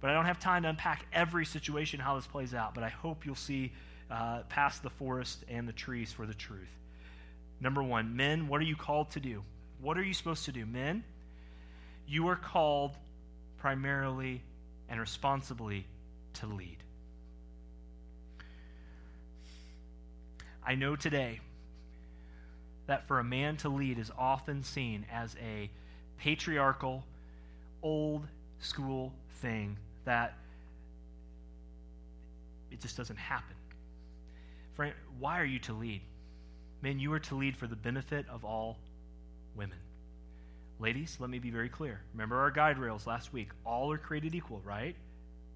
[0.00, 2.74] but I don't have time to unpack every situation, how this plays out.
[2.74, 3.72] But I hope you'll see
[4.10, 6.76] uh, past the forest and the trees for the truth.
[7.60, 9.44] Number one, men, what are you called to do?
[9.80, 10.66] What are you supposed to do?
[10.66, 11.04] Men,
[12.08, 12.96] you are called
[13.58, 14.42] primarily
[14.88, 15.86] and responsibly
[16.34, 16.81] to lead.
[20.64, 21.40] I know today
[22.86, 25.70] that for a man to lead is often seen as a
[26.18, 27.04] patriarchal,
[27.82, 28.26] old
[28.60, 30.34] school thing that
[32.70, 33.56] it just doesn't happen.
[34.74, 36.00] Friend, why are you to lead?
[36.80, 38.78] Men, you are to lead for the benefit of all
[39.54, 39.78] women.
[40.78, 42.00] Ladies, let me be very clear.
[42.12, 43.50] Remember our guide rails last week.
[43.64, 44.96] All are created equal, right?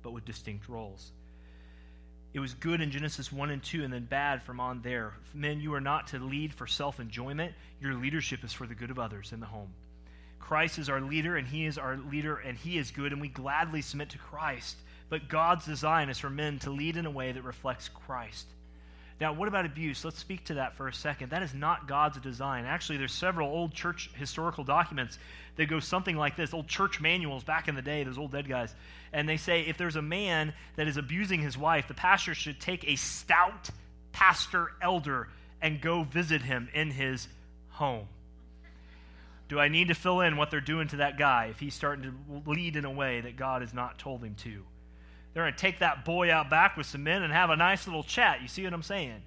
[0.03, 1.11] But with distinct roles.
[2.34, 5.14] It was good in Genesis 1 and 2, and then bad from on there.
[5.32, 7.54] Men, you are not to lead for self enjoyment.
[7.80, 9.70] Your leadership is for the good of others in the home.
[10.38, 13.28] Christ is our leader, and He is our leader, and He is good, and we
[13.28, 14.76] gladly submit to Christ.
[15.08, 18.46] But God's design is for men to lead in a way that reflects Christ.
[19.18, 20.05] Now, what about abuse?
[20.05, 21.31] Let's speak to that for a second.
[21.31, 22.66] That is not God's design.
[22.66, 25.18] Actually, there's several old church historical documents
[25.57, 28.46] that go something like this old church manuals back in the day, those old dead
[28.46, 28.74] guys.
[29.14, 32.61] And they say if there's a man that is abusing his wife, the pastor should
[32.61, 33.70] take a stout
[34.12, 35.29] pastor elder
[35.62, 37.26] and go visit him in his
[37.70, 38.09] home.
[39.48, 42.05] Do I need to fill in what they're doing to that guy if he's starting
[42.05, 44.62] to lead in a way that God has not told him to?
[45.37, 47.87] They're going to take that boy out back with some men and have a nice
[47.87, 48.40] little chat.
[48.40, 49.20] You see what I'm saying?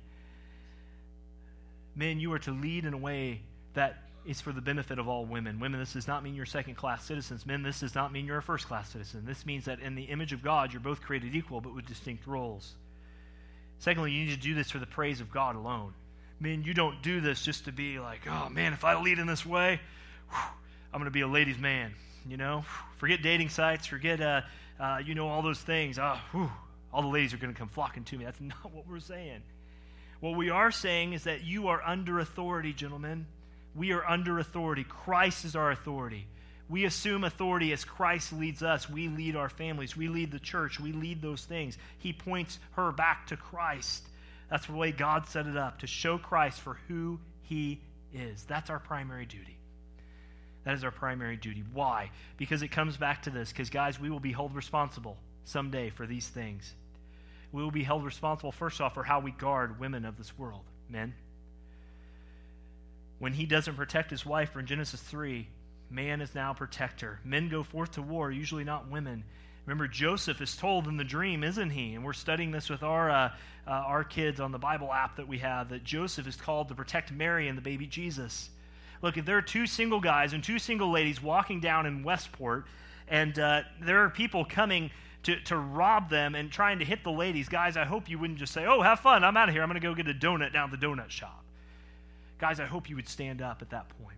[1.96, 3.42] Men, you are to lead in a way
[3.76, 5.60] that is for the benefit of all women.
[5.60, 7.46] Women, this does not mean you're second class citizens.
[7.46, 9.24] Men, this does not mean you're a first class citizen.
[9.24, 12.26] This means that in the image of God, you're both created equal but with distinct
[12.26, 12.74] roles.
[13.78, 15.94] Secondly, you need to do this for the praise of God alone.
[16.40, 19.28] Men, you don't do this just to be like, oh man, if I lead in
[19.28, 19.80] this way,
[20.32, 20.40] whew,
[20.92, 21.94] I'm going to be a ladies' man.
[22.28, 22.66] You know,
[22.98, 24.42] forget dating sites, forget uh,
[24.80, 26.00] uh, you know, all those things.
[26.32, 26.50] Whew,
[26.94, 28.26] all the ladies are going to come flocking to me.
[28.26, 29.42] That's not what we're saying.
[30.20, 33.26] What we are saying is that you are under authority, gentlemen.
[33.76, 34.84] We are under authority.
[34.84, 36.28] Christ is our authority.
[36.68, 38.90] We assume authority as Christ leads us.
[38.90, 39.96] We lead our families.
[39.96, 40.80] We lead the church.
[40.80, 41.78] We lead those things.
[41.98, 44.04] He points her back to Christ.
[44.50, 47.80] That's the way God set it up to show Christ for who he
[48.14, 48.44] is.
[48.44, 49.59] That's our primary duty.
[50.66, 51.64] That is our primary duty.
[51.74, 52.12] Why?
[52.38, 53.50] Because it comes back to this.
[53.52, 56.74] Because, guys, we will be held responsible someday for these things.
[57.52, 60.64] We will be held responsible, first off, for how we guard women of this world.
[60.90, 61.16] Men.
[63.18, 65.48] When he doesn't protect his wife, from Genesis 3,
[65.90, 67.20] man is now protector.
[67.24, 69.24] Men go forth to war, usually not women.
[69.66, 71.94] Remember, Joseph is told in the dream, isn't he?
[71.94, 73.30] And we're studying this with our, uh,
[73.68, 76.76] uh, our kids on the Bible app that we have, that Joseph is called to
[76.76, 78.50] protect Mary and the baby Jesus.
[79.02, 82.66] Look, if there are two single guys and two single ladies walking down in Westport,
[83.08, 84.92] and uh, there are people coming
[85.24, 88.40] to, to rob them and trying to hit the ladies, guys, I hope you wouldn't
[88.40, 90.14] just say, oh, have fun, I'm out of here, I'm going to go get a
[90.14, 91.44] donut down at the donut shop.
[92.40, 94.18] Guys, I hope you would stand up at that point.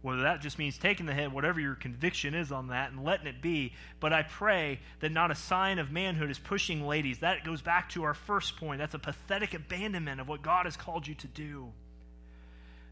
[0.00, 3.26] Whether that just means taking the hit, whatever your conviction is on that, and letting
[3.26, 3.72] it be.
[3.98, 7.18] But I pray that not a sign of manhood is pushing ladies.
[7.18, 8.78] That goes back to our first point.
[8.78, 11.72] That's a pathetic abandonment of what God has called you to do.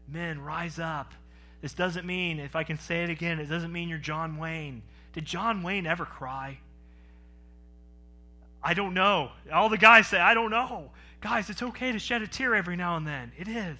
[0.07, 1.13] Men, rise up.
[1.61, 4.83] This doesn't mean, if I can say it again, it doesn't mean you're John Wayne.
[5.13, 6.59] Did John Wayne ever cry?
[8.63, 9.31] I don't know.
[9.51, 10.91] All the guys say, I don't know.
[11.21, 13.31] Guys, it's okay to shed a tear every now and then.
[13.37, 13.77] It is.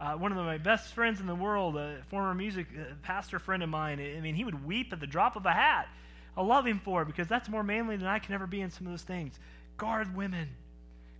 [0.00, 3.62] Uh, one of my best friends in the world, a former music uh, pastor friend
[3.62, 5.88] of mine, I mean, he would weep at the drop of a hat.
[6.36, 8.70] I love him for it because that's more manly than I can ever be in
[8.70, 9.38] some of those things.
[9.78, 10.48] Guard women,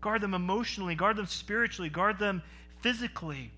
[0.00, 2.42] guard them emotionally, guard them spiritually, guard them
[2.82, 3.50] physically.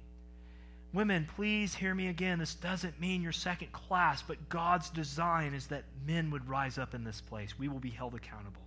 [0.93, 2.39] Women, please hear me again.
[2.39, 6.95] This doesn't mean you're second class, but God's design is that men would rise up
[6.95, 7.59] in this place.
[7.59, 8.63] We will be held accountable.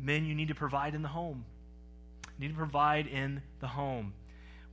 [0.00, 1.44] Men, you need to provide in the home.
[2.38, 4.14] You need to provide in the home.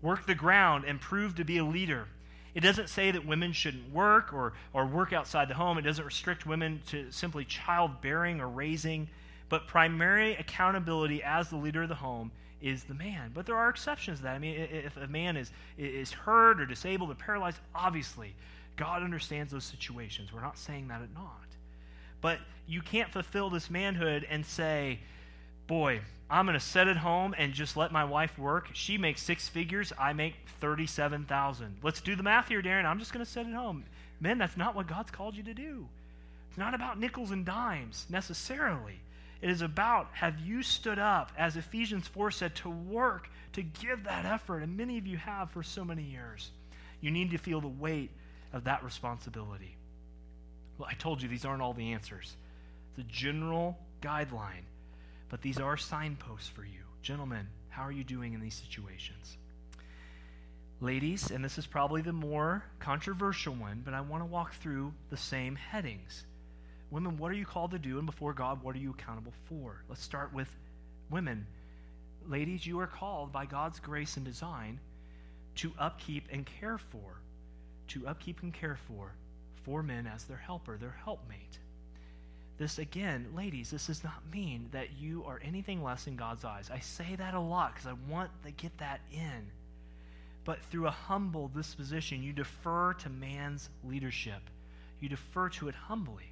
[0.02, 2.08] Work the ground and prove to be a leader.
[2.56, 5.78] It doesn't say that women shouldn't work or, or work outside the home.
[5.78, 9.10] It doesn't restrict women to simply childbearing or raising.
[9.50, 13.32] But primary accountability as the leader of the home is the man.
[13.34, 14.36] But there are exceptions to that.
[14.36, 18.34] I mean, if a man is, is hurt or disabled or paralyzed, obviously,
[18.76, 20.32] God understands those situations.
[20.34, 21.38] We're not saying that at not.
[22.22, 25.00] But you can't fulfill this manhood and say,
[25.68, 28.70] boy, I'm going to sit at home and just let my wife work.
[28.74, 29.92] She makes six figures.
[30.00, 31.78] I make 37,000.
[31.84, 32.86] Let's do the math here, Darren.
[32.86, 33.84] I'm just going to sit at home.
[34.20, 35.88] Men, that's not what God's called you to do.
[36.50, 39.00] It's not about nickels and dimes necessarily.
[39.42, 44.04] It is about have you stood up, as Ephesians 4 said, to work, to give
[44.04, 44.60] that effort.
[44.62, 46.52] And many of you have for so many years.
[47.02, 48.12] You need to feel the weight
[48.54, 49.76] of that responsibility.
[50.78, 52.36] Well, I told you these aren't all the answers.
[52.90, 54.66] It's a general guideline,
[55.30, 56.82] but these are signposts for you.
[57.02, 59.38] Gentlemen, how are you doing in these situations?
[60.80, 64.94] Ladies, and this is probably the more controversial one, but I want to walk through
[65.10, 66.26] the same headings.
[66.92, 67.98] Women, what are you called to do?
[67.98, 69.82] And before God, what are you accountable for?
[69.88, 70.50] Let's start with
[71.10, 71.48] women.
[72.28, 74.78] Ladies, you are called by God's grace and design
[75.56, 77.22] to upkeep and care for,
[77.88, 79.14] to upkeep and care for,
[79.64, 81.60] for men as their helper, their helpmate.
[82.58, 86.70] This, again, ladies, this does not mean that you are anything less in God's eyes.
[86.72, 89.50] I say that a lot because I want to get that in.
[90.44, 94.42] But through a humble disposition, you defer to man's leadership.
[95.00, 96.31] You defer to it humbly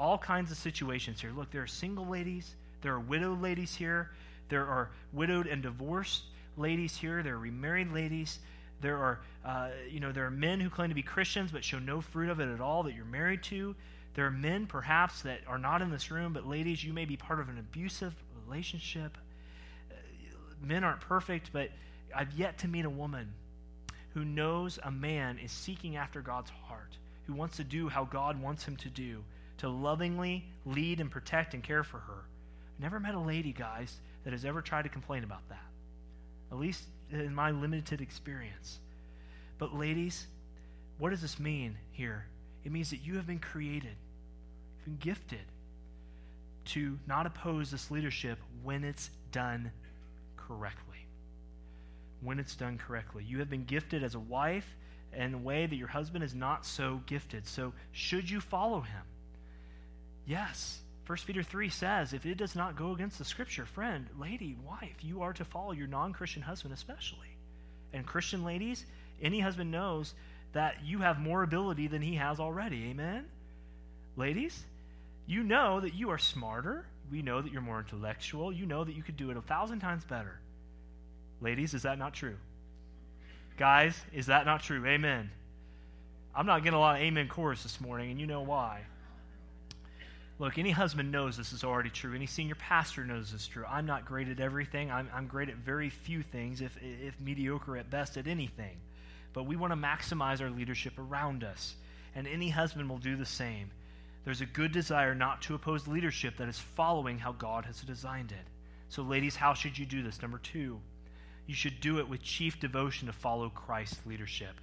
[0.00, 1.30] all kinds of situations here.
[1.30, 4.10] Look, there are single ladies, there are widowed ladies here,
[4.48, 6.24] there are widowed and divorced
[6.56, 8.38] ladies here, there are remarried ladies.
[8.80, 11.78] There are, uh, you know, there are men who claim to be Christians but show
[11.78, 13.76] no fruit of it at all that you're married to.
[14.14, 17.16] There are men, perhaps, that are not in this room, but ladies, you may be
[17.16, 18.14] part of an abusive
[18.46, 19.18] relationship.
[19.90, 19.94] Uh,
[20.62, 21.68] men aren't perfect, but
[22.16, 23.34] I've yet to meet a woman
[24.14, 28.40] who knows a man is seeking after God's heart, who wants to do how God
[28.40, 29.22] wants him to do,
[29.60, 32.24] to lovingly lead and protect and care for her.
[32.74, 35.66] I've never met a lady, guys, that has ever tried to complain about that.
[36.50, 38.78] At least in my limited experience.
[39.58, 40.26] But, ladies,
[40.96, 42.24] what does this mean here?
[42.64, 43.96] It means that you have been created,
[44.76, 45.44] you've been gifted
[46.66, 49.72] to not oppose this leadership when it's done
[50.38, 51.06] correctly.
[52.22, 53.24] When it's done correctly.
[53.24, 54.74] You have been gifted as a wife
[55.14, 57.46] in a way that your husband is not so gifted.
[57.46, 59.02] So, should you follow him?
[60.26, 60.78] Yes.
[61.06, 64.96] 1 Peter 3 says, if it does not go against the scripture, friend, lady, wife,
[65.02, 67.36] you are to follow your non Christian husband especially.
[67.92, 68.86] And Christian ladies,
[69.20, 70.14] any husband knows
[70.52, 72.90] that you have more ability than he has already.
[72.90, 73.26] Amen?
[74.16, 74.64] Ladies,
[75.26, 76.84] you know that you are smarter.
[77.10, 78.52] We know that you're more intellectual.
[78.52, 80.38] You know that you could do it a thousand times better.
[81.40, 82.36] Ladies, is that not true?
[83.56, 84.84] Guys, is that not true?
[84.86, 85.30] Amen.
[86.34, 88.82] I'm not getting a lot of amen chorus this morning, and you know why.
[90.40, 92.14] Look, any husband knows this is already true.
[92.14, 93.66] Any senior pastor knows this is true.
[93.68, 94.90] I'm not great at everything.
[94.90, 98.78] I'm, I'm great at very few things, if, if mediocre at best at anything.
[99.34, 101.74] But we want to maximize our leadership around us.
[102.14, 103.70] And any husband will do the same.
[104.24, 108.32] There's a good desire not to oppose leadership that is following how God has designed
[108.32, 108.48] it.
[108.88, 110.22] So, ladies, how should you do this?
[110.22, 110.80] Number two,
[111.46, 114.54] you should do it with chief devotion to follow Christ's leadership.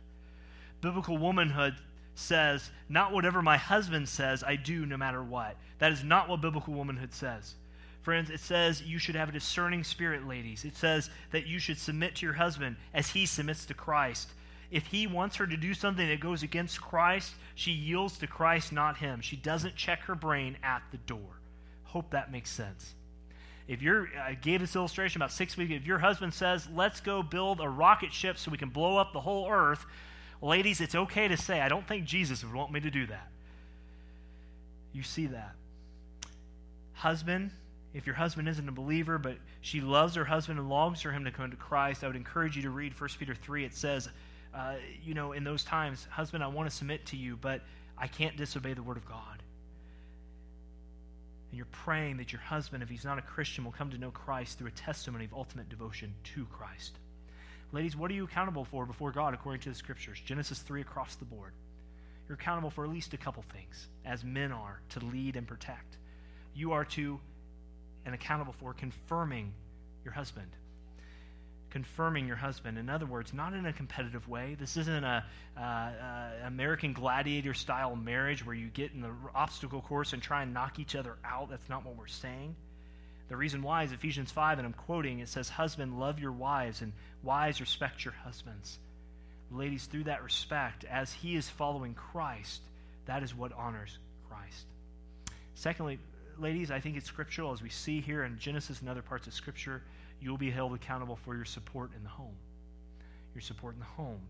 [0.81, 1.75] Biblical womanhood
[2.17, 5.55] says, Not whatever my husband says, I do no matter what.
[5.79, 7.55] That is not what biblical womanhood says.
[8.01, 10.65] Friends, it says you should have a discerning spirit, ladies.
[10.65, 14.29] It says that you should submit to your husband as he submits to Christ.
[14.71, 18.71] If he wants her to do something that goes against Christ, she yields to Christ,
[18.71, 19.21] not him.
[19.21, 21.39] She doesn't check her brain at the door.
[21.83, 22.93] Hope that makes sense.
[23.67, 25.73] If you're, I gave this illustration about six weeks.
[25.73, 29.11] If your husband says, "Let's go build a rocket ship so we can blow up
[29.11, 29.85] the whole earth,"
[30.41, 33.27] Ladies, it's okay to say, I don't think Jesus would want me to do that.
[34.93, 35.55] You see that.
[36.93, 37.51] Husband,
[37.93, 41.25] if your husband isn't a believer, but she loves her husband and longs for him
[41.25, 43.65] to come to Christ, I would encourage you to read 1 Peter 3.
[43.65, 44.09] It says,
[44.53, 47.61] uh, you know, in those times, husband, I want to submit to you, but
[47.97, 49.43] I can't disobey the word of God.
[51.49, 54.11] And you're praying that your husband, if he's not a Christian, will come to know
[54.11, 56.97] Christ through a testimony of ultimate devotion to Christ.
[57.73, 60.21] Ladies, what are you accountable for before God according to the scriptures?
[60.23, 61.51] Genesis 3 across the board.
[62.27, 65.97] You're accountable for at least a couple things, as men are, to lead and protect.
[66.53, 67.19] You are to
[68.05, 69.53] and accountable for confirming
[70.05, 70.47] your husband.
[71.69, 72.77] Confirming your husband.
[72.77, 74.55] In other words, not in a competitive way.
[74.57, 75.25] This isn't a
[75.57, 80.43] uh, uh, American gladiator style marriage where you get in the obstacle course and try
[80.43, 81.49] and knock each other out.
[81.49, 82.55] That's not what we're saying.
[83.29, 86.81] The reason why is Ephesians 5, and I'm quoting, it says, Husband, love your wives,
[86.81, 88.79] and wives, respect your husbands.
[89.51, 92.61] Ladies, through that respect, as he is following Christ,
[93.05, 93.97] that is what honors
[94.29, 94.65] Christ.
[95.55, 95.99] Secondly,
[96.37, 99.33] ladies, I think it's scriptural, as we see here in Genesis and other parts of
[99.33, 99.81] Scripture,
[100.21, 102.35] you'll be held accountable for your support in the home.
[103.33, 104.21] Your support in the home.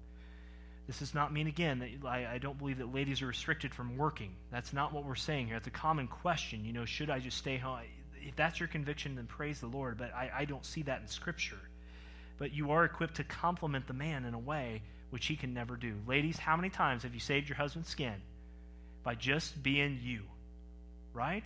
[0.87, 3.97] This does not mean, again, that I, I, don't believe that ladies are restricted from
[3.97, 4.31] working.
[4.51, 5.57] That's not what we're saying here.
[5.57, 6.63] It's a common question.
[6.63, 7.81] You know, should I just stay home?
[8.28, 9.97] If that's your conviction, then praise the Lord.
[9.97, 11.59] But I, I don't see that in Scripture.
[12.38, 15.78] But you are equipped to complement the man in a way which he can never
[15.78, 15.95] do.
[16.05, 18.15] Ladies, how many times have you saved your husband's skin?
[19.03, 20.23] By just being you,
[21.13, 21.45] right?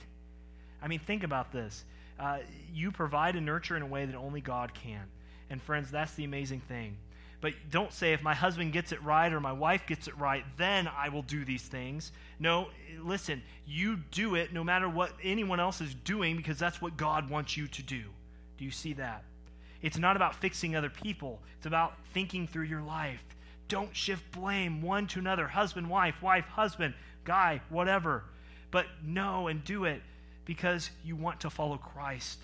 [0.82, 1.84] I mean, think about this.
[2.20, 2.40] Uh,
[2.74, 5.04] you provide and nurture in a way that only God can.
[5.52, 6.98] And friends, that's the amazing thing.
[7.42, 10.46] But don't say, if my husband gets it right or my wife gets it right,
[10.58, 12.12] then I will do these things.
[12.40, 12.70] No,
[13.02, 17.32] listen, you do it no matter what anyone else is doing because that's what God
[17.32, 18.04] wants you to do.
[18.60, 19.24] Do you see that?
[19.82, 23.24] It's not about fixing other people, it's about thinking through your life.
[23.68, 28.26] Don't shift blame one to another husband, wife, wife, husband, guy, whatever.
[28.70, 30.02] But know and do it
[30.46, 32.40] because you want to follow Christ.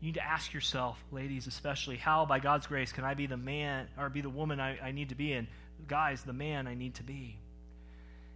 [0.00, 3.36] You need to ask yourself, ladies especially, how by God's grace can I be the
[3.36, 5.46] man or be the woman I, I need to be, and
[5.86, 7.36] guys, the man I need to be?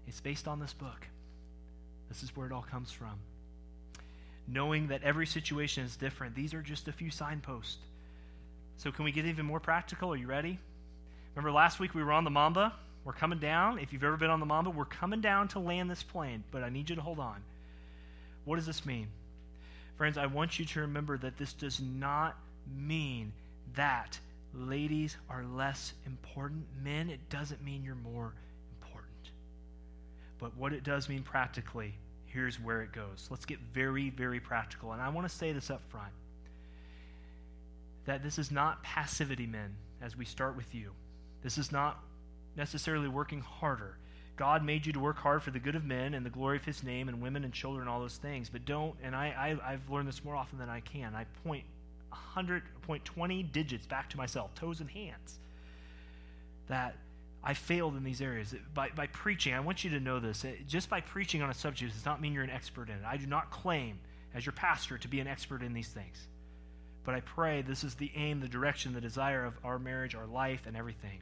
[0.07, 1.07] It's based on this book.
[2.09, 3.19] This is where it all comes from.
[4.47, 7.79] Knowing that every situation is different, these are just a few signposts.
[8.77, 10.13] So, can we get even more practical?
[10.13, 10.59] Are you ready?
[11.35, 12.75] Remember last week we were on the Mamba?
[13.05, 13.79] We're coming down.
[13.79, 16.63] If you've ever been on the Mamba, we're coming down to land this plane, but
[16.63, 17.43] I need you to hold on.
[18.45, 19.09] What does this mean?
[19.97, 22.37] Friends, I want you to remember that this does not
[22.77, 23.33] mean
[23.75, 24.19] that
[24.53, 26.65] ladies are less important.
[26.83, 28.33] Men, it doesn't mean you're more
[28.77, 29.31] important.
[30.39, 31.95] But what it does mean practically,
[32.27, 33.29] here's where it goes.
[33.31, 34.93] Let's get very, very practical.
[34.93, 36.13] And I want to say this up front
[38.05, 40.91] that this is not passivity, men, as we start with you.
[41.43, 42.03] This is not
[42.55, 43.97] necessarily working harder.
[44.37, 46.65] God made you to work hard for the good of men and the glory of
[46.65, 48.49] his name and women and children and all those things.
[48.49, 51.15] But don't, and I, I, have learned this more often than I can.
[51.15, 51.65] I point
[52.09, 55.39] 100, point 20 digits back to myself, toes and hands,
[56.69, 56.97] that
[57.45, 58.55] I failed in these areas.
[58.73, 60.45] By, by preaching, I want you to know this.
[60.67, 63.05] Just by preaching on a subject does not mean you're an expert in it.
[63.07, 63.99] I do not claim,
[64.35, 66.27] as your pastor, to be an expert in these things.
[67.05, 70.27] But I pray this is the aim, the direction, the desire of our marriage, our
[70.27, 71.21] life, and everything.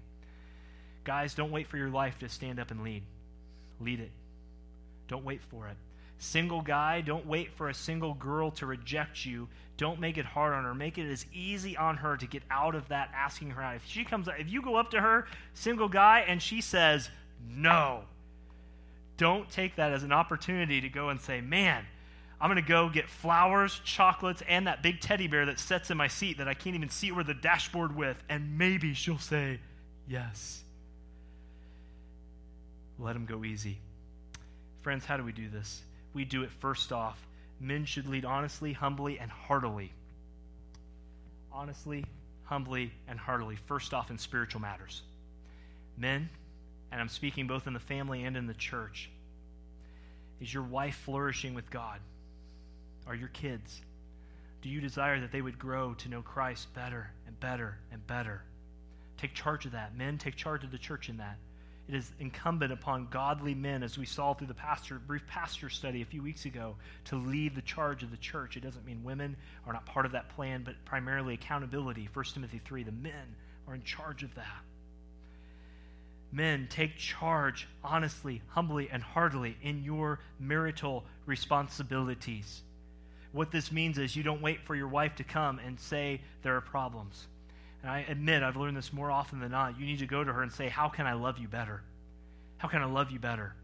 [1.05, 3.03] Guys, don't wait for your life to stand up and lead.
[3.81, 4.11] Lead it.
[5.09, 5.77] Don't wait for it.
[6.19, 9.49] Single guy, don't wait for a single girl to reject you.
[9.77, 10.75] Don't make it hard on her.
[10.75, 13.77] Make it as easy on her to get out of that asking her out.
[13.77, 17.11] If she comes if you go up to her, single guy, and she says
[17.51, 18.05] no,
[19.17, 21.85] don't take that as an opportunity to go and say, Man,
[22.41, 25.97] I'm going to go get flowers, chocolates, and that big teddy bear that sits in
[25.97, 29.59] my seat that I can't even see over the dashboard with, and maybe she'll say
[30.09, 30.63] yes
[33.03, 33.79] let them go easy.
[34.83, 35.83] Friends, how do we do this?
[36.15, 37.27] We do it first off.
[37.61, 39.93] Men should lead honestly, humbly, and heartily.
[41.53, 42.05] Honestly,
[42.45, 43.57] humbly, and heartily.
[43.67, 45.03] First off, in spiritual matters.
[45.97, 46.29] Men,
[46.91, 49.11] and I'm speaking both in the family and in the church,
[50.41, 52.01] is your wife flourishing with God?
[53.07, 53.81] Are your kids?
[54.61, 58.43] Do you desire that they would grow to know Christ better and better and better?
[59.17, 59.97] Take charge of that.
[59.97, 61.37] Men, take charge of the church in that
[61.89, 66.01] it is incumbent upon godly men, as we saw through the pastor, brief pastor study
[66.03, 66.77] a few weeks ago,
[67.07, 68.57] to lead the charge of the church.
[68.57, 72.09] It doesn't mean women are not part of that plan, but primarily accountability.
[72.13, 74.63] 1 Timothy 3, the men are in charge of that.
[76.31, 82.63] Men, take charge honestly, humbly, and heartily in your marital responsibilities.
[83.33, 86.57] What this means is you don't wait for your wife to come and say there
[86.57, 87.27] are problems.
[87.83, 89.79] And I admit, I've learned this more often than not.
[89.79, 91.83] You need to go to her and say, How can I love you better?
[92.59, 93.55] How can I love you better?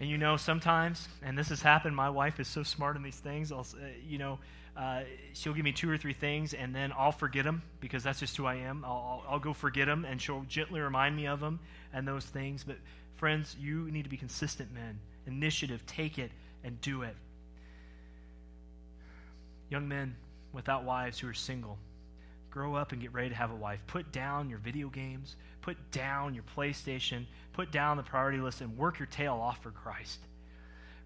[0.00, 3.18] And you know, sometimes, and this has happened, my wife is so smart in these
[3.18, 3.52] things.
[3.52, 4.38] I'll, uh, you know,
[4.76, 5.02] uh,
[5.34, 8.36] she'll give me two or three things, and then I'll forget them because that's just
[8.36, 8.84] who I am.
[8.84, 11.60] I'll, I'll, I'll go forget them, and she'll gently remind me of them
[11.92, 12.64] and those things.
[12.64, 12.76] But,
[13.16, 14.98] friends, you need to be consistent men.
[15.26, 16.32] Initiative, take it
[16.64, 17.14] and do it.
[19.70, 20.16] Young men
[20.52, 21.78] without wives who are single,
[22.54, 23.80] grow up and get ready to have a wife.
[23.88, 28.78] Put down your video games, put down your PlayStation, put down the priority list, and
[28.78, 30.20] work your tail off for Christ.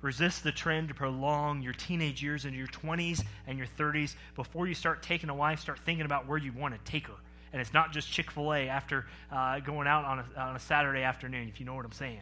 [0.03, 4.14] Resist the trend to prolong your teenage years into your 20s and your 30s.
[4.36, 7.14] Before you start taking a wife, start thinking about where you want to take her.
[7.55, 10.61] And it's not just Chick fil A after uh, going out on a, on a
[10.61, 12.20] Saturday afternoon, if you know what I'm saying.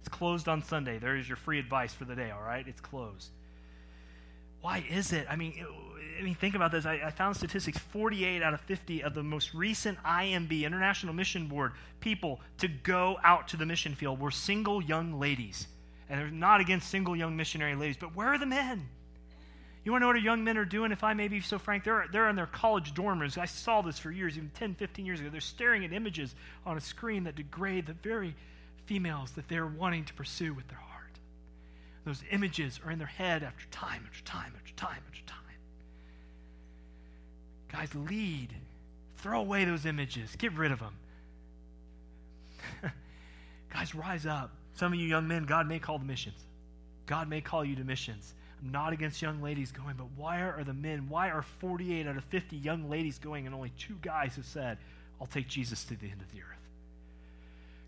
[0.00, 0.98] It's closed on Sunday.
[0.98, 2.66] There is your free advice for the day, all right?
[2.66, 3.30] It's closed.
[4.64, 5.26] Why is it?
[5.28, 5.62] I mean,
[6.18, 6.86] I mean, think about this.
[6.86, 11.48] I, I, found statistics 48 out of 50 of the most recent IMB, International Mission
[11.48, 15.66] Board, people to go out to the mission field were single young ladies.
[16.08, 18.88] And they're not against single young missionary ladies, but where are the men?
[19.84, 21.58] You want to know what our young men are doing, if I may be so
[21.58, 21.84] frank?
[21.84, 23.36] They're, they're in their college dorm rooms.
[23.36, 25.28] I saw this for years, even 10, 15 years ago.
[25.28, 26.34] They're staring at images
[26.64, 28.34] on a screen that degrade the very
[28.86, 30.93] females that they're wanting to pursue with their heart.
[32.04, 35.38] Those images are in their head after time after time after time after time.
[37.72, 38.54] Guys, lead.
[39.16, 40.36] Throw away those images.
[40.36, 40.94] Get rid of them.
[43.72, 44.52] Guys, rise up.
[44.74, 46.38] Some of you young men, God may call to missions.
[47.06, 48.34] God may call you to missions.
[48.62, 52.16] I'm not against young ladies going, but why are the men, why are 48 out
[52.16, 54.78] of 50 young ladies going and only two guys have said,
[55.20, 56.68] I'll take Jesus to the end of the earth?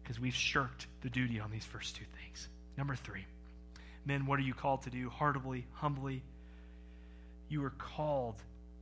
[0.03, 2.49] Because we've shirked the duty on these first two things.
[2.77, 3.25] Number three,
[4.07, 5.11] men, what are you called to do?
[5.11, 6.23] Heartily, humbly.
[7.49, 8.37] You are called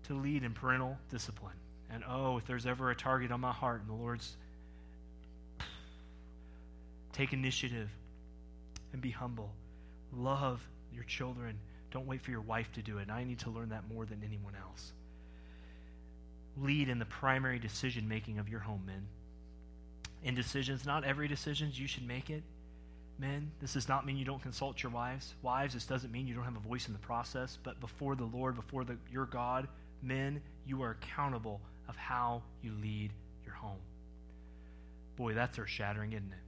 [0.04, 1.56] to lead in parental discipline.
[1.90, 4.36] And oh, if there's ever a target on my heart and the Lord's
[7.12, 7.88] take initiative
[8.92, 9.52] and be humble.
[10.12, 10.60] Love
[10.92, 11.58] your children.
[11.90, 13.02] Don't wait for your wife to do it.
[13.02, 14.92] And I need to learn that more than anyone else.
[16.56, 19.06] Lead in the primary decision making of your home, men.
[20.22, 22.42] In decisions, not every decision you should make it.
[23.18, 25.34] Men, this does not mean you don't consult your wives.
[25.42, 28.24] Wives, this doesn't mean you don't have a voice in the process, but before the
[28.24, 29.68] Lord, before the, your God,
[30.02, 33.12] men, you are accountable of how you lead
[33.44, 33.78] your home.
[35.16, 36.38] Boy, that's earth shattering, isn't it?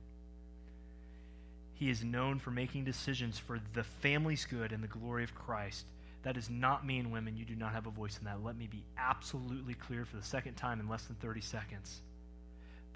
[1.75, 5.85] He is known for making decisions for the family's good and the glory of Christ.
[6.23, 8.43] That does not mean, women, you do not have a voice in that.
[8.43, 12.01] Let me be absolutely clear for the second time in less than 30 seconds.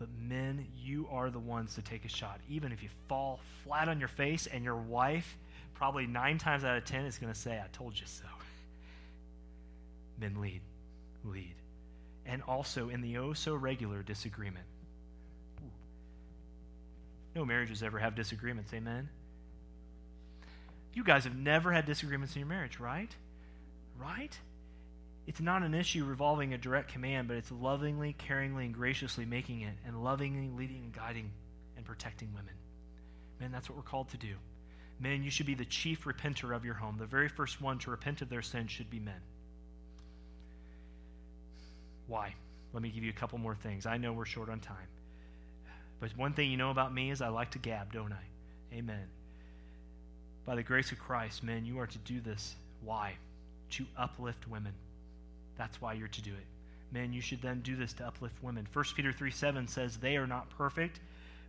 [0.00, 2.40] But men, you are the ones to take a shot.
[2.48, 5.36] Even if you fall flat on your face and your wife,
[5.74, 8.24] probably nine times out of ten, is going to say, I told you so.
[10.18, 10.62] Men lead.
[11.22, 11.54] Lead.
[12.24, 14.64] And also in the oh so regular disagreement.
[17.36, 19.10] No marriages ever have disagreements, amen?
[20.94, 23.14] You guys have never had disagreements in your marriage, right?
[23.98, 24.36] Right?
[25.30, 29.60] It's not an issue revolving a direct command, but it's lovingly, caringly, and graciously making
[29.60, 31.30] it, and lovingly leading and guiding
[31.76, 32.54] and protecting women.
[33.38, 34.34] Men, that's what we're called to do.
[34.98, 36.96] Men, you should be the chief repenter of your home.
[36.98, 39.20] The very first one to repent of their sin should be men.
[42.08, 42.34] Why?
[42.72, 43.86] Let me give you a couple more things.
[43.86, 44.88] I know we're short on time.
[46.00, 48.74] But one thing you know about me is I like to gab, don't I?
[48.74, 49.06] Amen.
[50.44, 52.56] By the grace of Christ, men, you are to do this.
[52.82, 53.14] Why?
[53.70, 54.72] To uplift women.
[55.60, 56.46] That's why you're to do it.
[56.90, 58.66] Men, you should then do this to uplift women.
[58.72, 61.00] 1 Peter 3 7 says they are not perfect,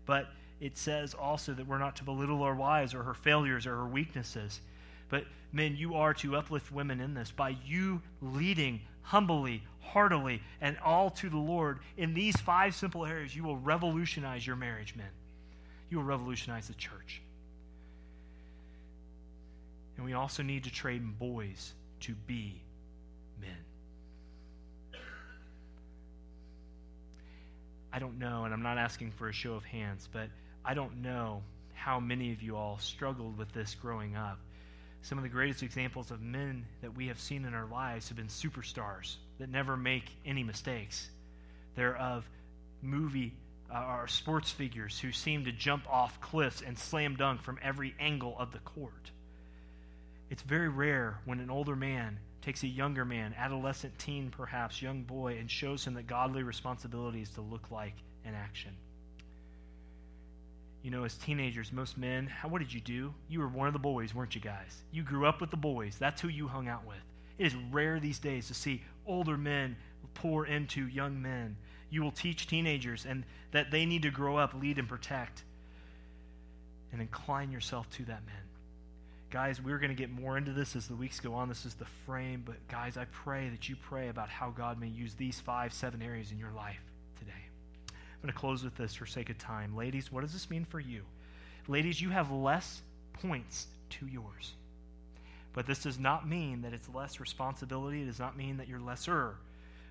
[0.06, 0.28] but
[0.60, 3.88] it says also that we're not to belittle our wives or her failures or her
[3.88, 4.60] weaknesses.
[5.08, 10.78] But men, you are to uplift women in this by you leading humbly, heartily, and
[10.84, 15.08] all to the Lord, in these five simple areas, you will revolutionize your marriage, men.
[15.90, 17.22] You will revolutionize the church.
[19.96, 22.62] And we also need to train boys to be
[23.40, 23.71] men.
[27.94, 30.30] I don't know, and I'm not asking for a show of hands, but
[30.64, 31.42] I don't know
[31.74, 34.40] how many of you all struggled with this growing up.
[35.02, 38.18] Some of the greatest examples of men that we have seen in our lives have
[38.18, 41.10] been superstars that never make any mistakes.
[41.76, 42.24] They're of
[42.82, 43.34] movie
[43.74, 47.96] uh, or sports figures who seem to jump off cliffs and slam dunk from every
[48.00, 49.12] angle of the court.
[50.30, 55.04] It's very rare when an older man takes a younger man, adolescent teen perhaps, young
[55.04, 58.72] boy, and shows him that godly responsibility is to look like in action.
[60.82, 63.14] You know, as teenagers, most men, how, what did you do?
[63.30, 64.82] You were one of the boys, weren't you guys?
[64.92, 65.98] You grew up with the boys.
[66.00, 66.98] That's who you hung out with.
[67.38, 69.76] It is rare these days to see older men
[70.16, 71.58] pour into young men.
[71.90, 75.44] You will teach teenagers and that they need to grow up, lead, and protect.
[76.92, 78.44] And incline yourself to that man.
[79.32, 81.48] Guys, we're going to get more into this as the weeks go on.
[81.48, 82.44] This is the frame.
[82.46, 86.02] But, guys, I pray that you pray about how God may use these five, seven
[86.02, 86.82] areas in your life
[87.18, 87.32] today.
[87.90, 89.74] I'm going to close with this for sake of time.
[89.74, 91.04] Ladies, what does this mean for you?
[91.70, 92.82] Ladies, you have less
[93.14, 94.52] points to yours.
[95.54, 98.02] But this does not mean that it's less responsibility.
[98.02, 99.36] It does not mean that you're lesser.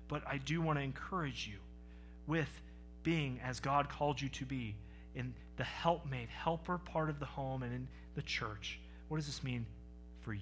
[0.07, 1.57] But I do want to encourage you
[2.27, 2.61] with
[3.01, 4.75] being as God called you to be
[5.15, 8.79] in the helpmate, helper part of the home and in the church.
[9.11, 9.65] What does this mean
[10.21, 10.39] for you?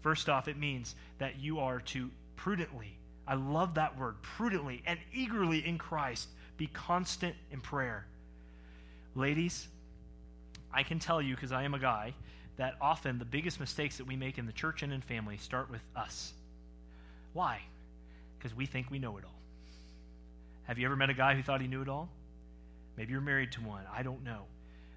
[0.00, 2.98] First off, it means that you are to prudently,
[3.28, 8.06] I love that word, prudently and eagerly in Christ be constant in prayer.
[9.14, 9.68] Ladies,
[10.74, 12.14] I can tell you, because I am a guy,
[12.56, 15.70] that often the biggest mistakes that we make in the church and in family start
[15.70, 16.32] with us.
[17.34, 17.60] Why?
[18.36, 19.40] Because we think we know it all.
[20.64, 22.08] Have you ever met a guy who thought he knew it all?
[22.96, 23.84] Maybe you're married to one.
[23.96, 24.46] I don't know.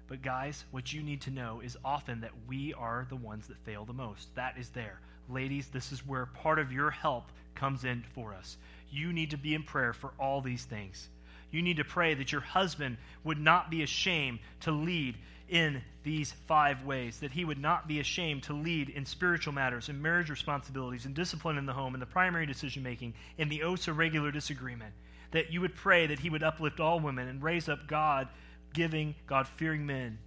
[0.06, 3.58] But, guys, what you need to know is often that we are the ones that
[3.64, 4.34] fail the most.
[4.34, 5.00] That is there.
[5.28, 8.56] Ladies, this is where part of your help comes in for us.
[8.90, 11.08] You need to be in prayer for all these things.
[11.50, 15.16] You need to pray that your husband would not be ashamed to lead
[15.48, 19.88] in these five ways, that he would not be ashamed to lead in spiritual matters,
[19.88, 23.62] in marriage responsibilities, in discipline in the home, in the primary decision making, in the
[23.76, 24.92] so regular disagreement.
[25.30, 28.28] That you would pray that he would uplift all women and raise up God
[28.74, 30.18] giving, God fearing men,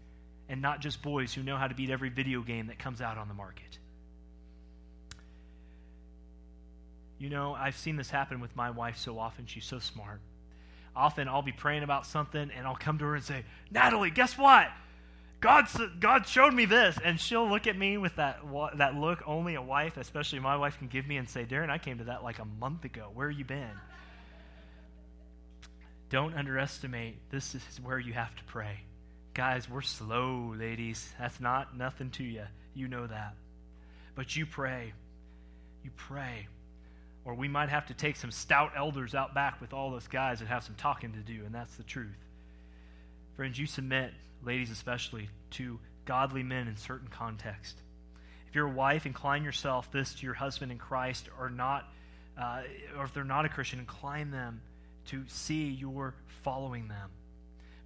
[0.50, 3.18] and not just boys who know how to beat every video game that comes out
[3.18, 3.78] on the market.
[7.20, 9.46] You know, I've seen this happen with my wife so often.
[9.46, 10.22] She's so smart.
[10.96, 14.38] Often I'll be praying about something and I'll come to her and say, Natalie, guess
[14.38, 14.68] what?
[15.40, 15.68] God,
[16.00, 16.98] God showed me this.
[17.04, 18.40] And she'll look at me with that,
[18.76, 21.78] that look only a wife, especially my wife, can give me and say, Darren, I
[21.78, 23.10] came to that like a month ago.
[23.14, 23.72] Where have you been?
[26.10, 27.30] Don't underestimate.
[27.32, 28.82] This is where you have to pray.
[29.34, 31.14] Guys, we're slow, ladies.
[31.20, 32.44] That's not nothing to you.
[32.74, 33.36] You know that.
[34.16, 34.94] But you pray.
[35.84, 36.48] You pray.
[37.26, 40.40] Or we might have to take some stout elders out back with all those guys
[40.40, 42.18] and have some talking to do, and that's the truth.
[43.36, 47.76] Friends, you submit, ladies especially, to godly men in certain context.
[48.48, 51.86] If you're a wife, incline yourself this to your husband in Christ, or not,
[52.42, 52.62] uh,
[52.98, 54.62] or if they're not a Christian, incline them
[55.08, 57.10] to see you're following them.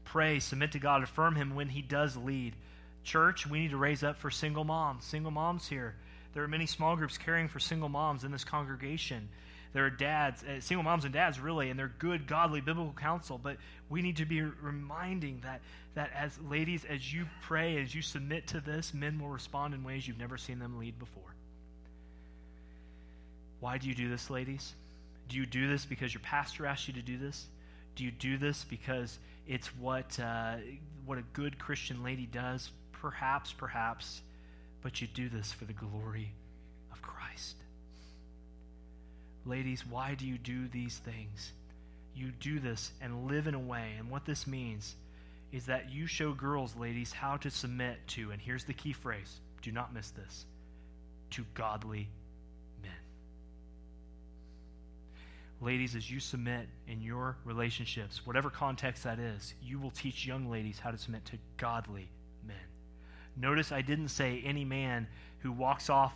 [0.06, 2.56] Pray, submit to God, affirm Him when He does lead.
[3.04, 5.06] Church, we need to raise up for single moms.
[5.06, 5.96] Single moms here.
[6.34, 9.30] There are many small groups caring for single moms in this congregation.
[9.74, 13.38] There are dads, uh, single moms and dads, really, and they're good, godly, biblical counsel.
[13.38, 13.58] But
[13.90, 15.62] we need to be reminding that,
[15.96, 19.84] that as ladies, as you pray, as you submit to this, men will respond in
[19.84, 21.36] ways you've never seen them lead before.
[23.62, 24.74] Why do you do this, ladies?
[25.32, 27.46] Do you do this because your pastor asked you to do this?
[27.96, 29.18] Do you do this because
[29.48, 30.58] it's what, uh,
[31.06, 32.70] what a good Christian lady does?
[32.92, 34.22] Perhaps, perhaps
[34.82, 36.34] but you do this for the glory
[36.92, 37.56] of Christ.
[39.46, 41.54] Ladies, why do you do these things?
[42.14, 44.96] You do this and live in a way, and what this means
[45.54, 49.40] is that you show girls, ladies, how to submit to, and here's the key phrase
[49.62, 50.46] do not miss this
[51.30, 52.10] to godly
[55.62, 60.50] Ladies, as you submit in your relationships, whatever context that is, you will teach young
[60.50, 62.10] ladies how to submit to godly
[62.46, 62.58] men.
[63.38, 65.08] Notice I didn't say any man
[65.40, 66.14] who walks off,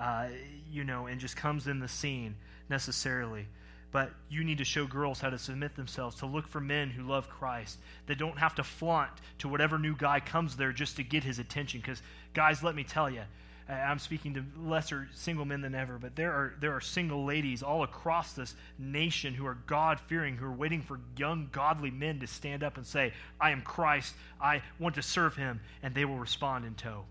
[0.00, 0.26] uh,
[0.68, 2.34] you know, and just comes in the scene
[2.68, 3.46] necessarily.
[3.92, 7.04] But you need to show girls how to submit themselves, to look for men who
[7.04, 11.04] love Christ, that don't have to flaunt to whatever new guy comes there just to
[11.04, 11.80] get his attention.
[11.80, 12.02] Because,
[12.34, 13.22] guys, let me tell you,
[13.68, 17.62] I'm speaking to lesser single men than ever, but there are, there are single ladies
[17.62, 22.18] all across this nation who are God fearing, who are waiting for young, godly men
[22.20, 26.06] to stand up and say, I am Christ, I want to serve him, and they
[26.06, 27.04] will respond in tow.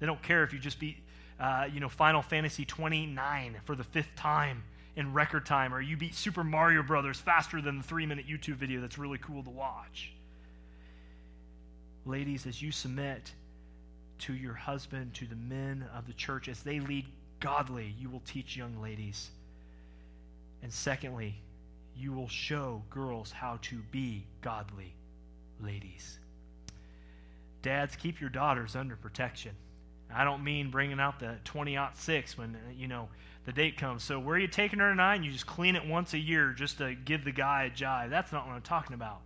[0.00, 0.96] They don't care if you just beat,
[1.38, 4.64] uh, you know, Final Fantasy 29 for the fifth time
[4.96, 8.56] in record time, or you beat Super Mario Brothers faster than the three minute YouTube
[8.56, 10.12] video that's really cool to watch.
[12.04, 13.32] Ladies, as you submit,
[14.20, 17.06] to your husband, to the men of the church, as they lead
[17.40, 19.30] godly, you will teach young ladies.
[20.62, 21.36] And secondly,
[21.96, 24.94] you will show girls how to be godly
[25.62, 26.18] ladies.
[27.62, 29.52] Dads, keep your daughters under protection.
[30.12, 33.08] I don't mean bringing out the 20 6 when, you know,
[33.44, 34.02] the date comes.
[34.02, 35.16] So, where are you taking her tonight?
[35.16, 38.10] And you just clean it once a year just to give the guy a jive.
[38.10, 39.20] That's not what I'm talking about.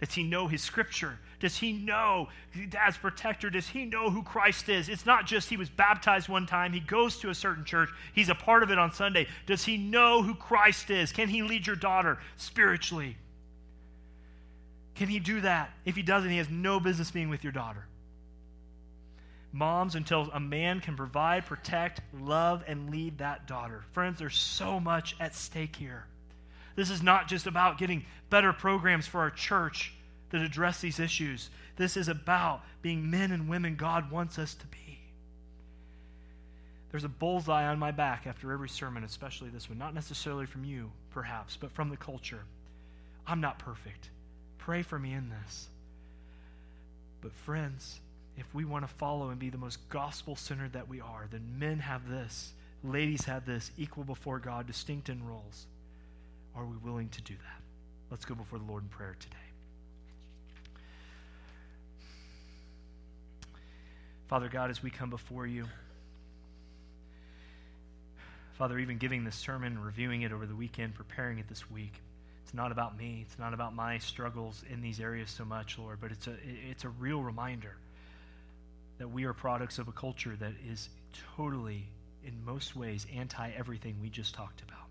[0.00, 1.18] Does he know his scripture?
[1.40, 2.28] Does he know
[2.70, 3.50] dad's protector?
[3.50, 4.88] Does he know who Christ is?
[4.88, 8.28] It's not just he was baptized one time, he goes to a certain church, he's
[8.28, 9.26] a part of it on Sunday.
[9.46, 11.12] Does he know who Christ is?
[11.12, 13.16] Can he lead your daughter spiritually?
[14.94, 15.70] Can he do that?
[15.84, 17.86] If he doesn't, he has no business being with your daughter.
[19.52, 23.84] Moms, until a man can provide, protect, love, and lead that daughter.
[23.92, 26.06] Friends, there's so much at stake here.
[26.76, 29.92] This is not just about getting better programs for our church
[30.30, 31.50] that address these issues.
[31.76, 34.98] This is about being men and women God wants us to be.
[36.90, 39.78] There's a bullseye on my back after every sermon, especially this one.
[39.78, 42.42] Not necessarily from you, perhaps, but from the culture.
[43.26, 44.10] I'm not perfect.
[44.58, 45.68] Pray for me in this.
[47.20, 48.00] But, friends,
[48.36, 51.58] if we want to follow and be the most gospel centered that we are, then
[51.58, 52.52] men have this,
[52.82, 55.66] ladies have this, equal before God, distinct in roles.
[56.56, 57.62] Are we willing to do that?
[58.10, 59.36] Let's go before the Lord in prayer today.
[64.28, 65.66] Father God, as we come before you,
[68.54, 71.92] Father, even giving this sermon, reviewing it over the weekend, preparing it this week,
[72.44, 73.24] It's not about me.
[73.26, 76.36] It's not about my struggles in these areas so much, Lord, but it's a,
[76.70, 77.74] it's a real reminder
[78.98, 80.88] that we are products of a culture that is
[81.36, 81.88] totally,
[82.24, 84.83] in most ways, anti everything we just talked about.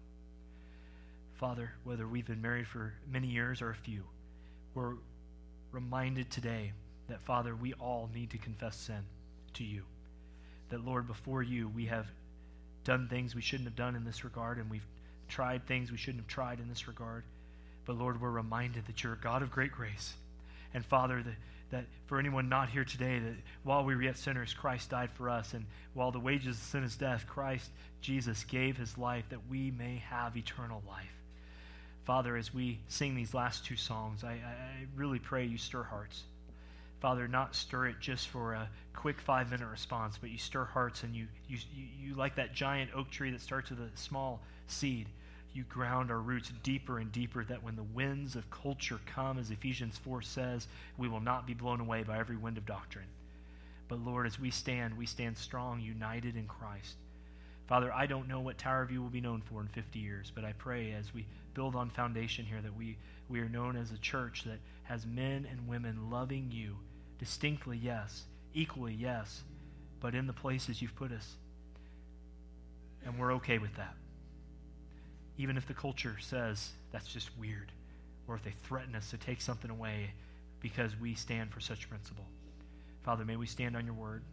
[1.35, 4.03] Father, whether we've been married for many years or a few,
[4.73, 4.95] we're
[5.71, 6.73] reminded today
[7.09, 9.03] that, Father, we all need to confess sin
[9.53, 9.83] to you.
[10.69, 12.07] That, Lord, before you, we have
[12.83, 14.85] done things we shouldn't have done in this regard, and we've
[15.27, 17.23] tried things we shouldn't have tried in this regard.
[17.85, 20.13] But, Lord, we're reminded that you're a God of great grace.
[20.73, 21.35] And, Father, that,
[21.73, 25.29] that for anyone not here today, that while we were yet sinners, Christ died for
[25.29, 25.53] us.
[25.53, 27.69] And while the wages of sin is death, Christ,
[28.01, 31.13] Jesus, gave his life that we may have eternal life.
[32.05, 36.23] Father, as we sing these last two songs, I, I really pray you stir hearts.
[36.99, 41.03] Father, not stir it just for a quick five minute response, but you stir hearts
[41.03, 44.41] and you, you, you, you like that giant oak tree that starts with a small
[44.67, 45.07] seed
[45.53, 49.51] you ground our roots deeper and deeper that when the winds of culture come, as
[49.51, 53.07] Ephesians 4 says, we will not be blown away by every wind of doctrine.
[53.87, 56.95] But Lord, as we stand, we stand strong, united in Christ.
[57.67, 60.43] Father, I don't know what Tower View will be known for in 50 years, but
[60.43, 62.97] I pray as we build on foundation here that we,
[63.29, 66.77] we are known as a church that has men and women loving you
[67.19, 68.23] distinctly, yes,
[68.53, 69.43] equally, yes,
[69.99, 71.35] but in the places you've put us.
[73.05, 73.95] And we're okay with that
[75.37, 77.71] even if the culture says that's just weird,
[78.27, 80.11] or if they threaten us to take something away
[80.59, 82.25] because we stand for such principle.
[83.03, 84.23] Father, may we stand on your word.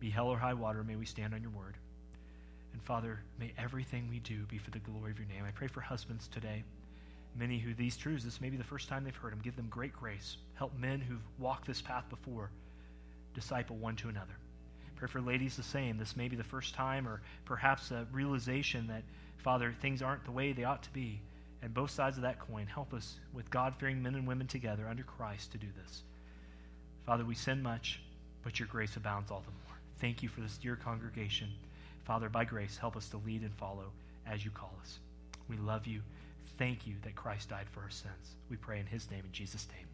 [0.00, 1.76] Be hell or high water, may we stand on your word.
[2.72, 5.44] And Father, may everything we do be for the glory of your name.
[5.46, 6.64] I pray for husbands today.
[7.36, 9.40] Many who these truths, this may be the first time they've heard them.
[9.42, 10.36] Give them great grace.
[10.54, 12.50] Help men who've walked this path before
[13.34, 14.36] disciple one to another.
[14.96, 15.98] Pray for ladies the same.
[15.98, 19.02] This may be the first time or perhaps a realization that,
[19.38, 21.20] Father, things aren't the way they ought to be.
[21.62, 24.86] And both sides of that coin, help us with God fearing men and women together
[24.88, 26.02] under Christ to do this.
[27.06, 28.00] Father, we sin much,
[28.42, 29.78] but your grace abounds all the more.
[29.98, 31.48] Thank you for this dear congregation.
[32.04, 33.92] Father, by grace, help us to lead and follow
[34.26, 34.98] as you call us.
[35.48, 36.02] We love you.
[36.58, 38.36] Thank you that Christ died for our sins.
[38.50, 39.93] We pray in his name, in Jesus' name.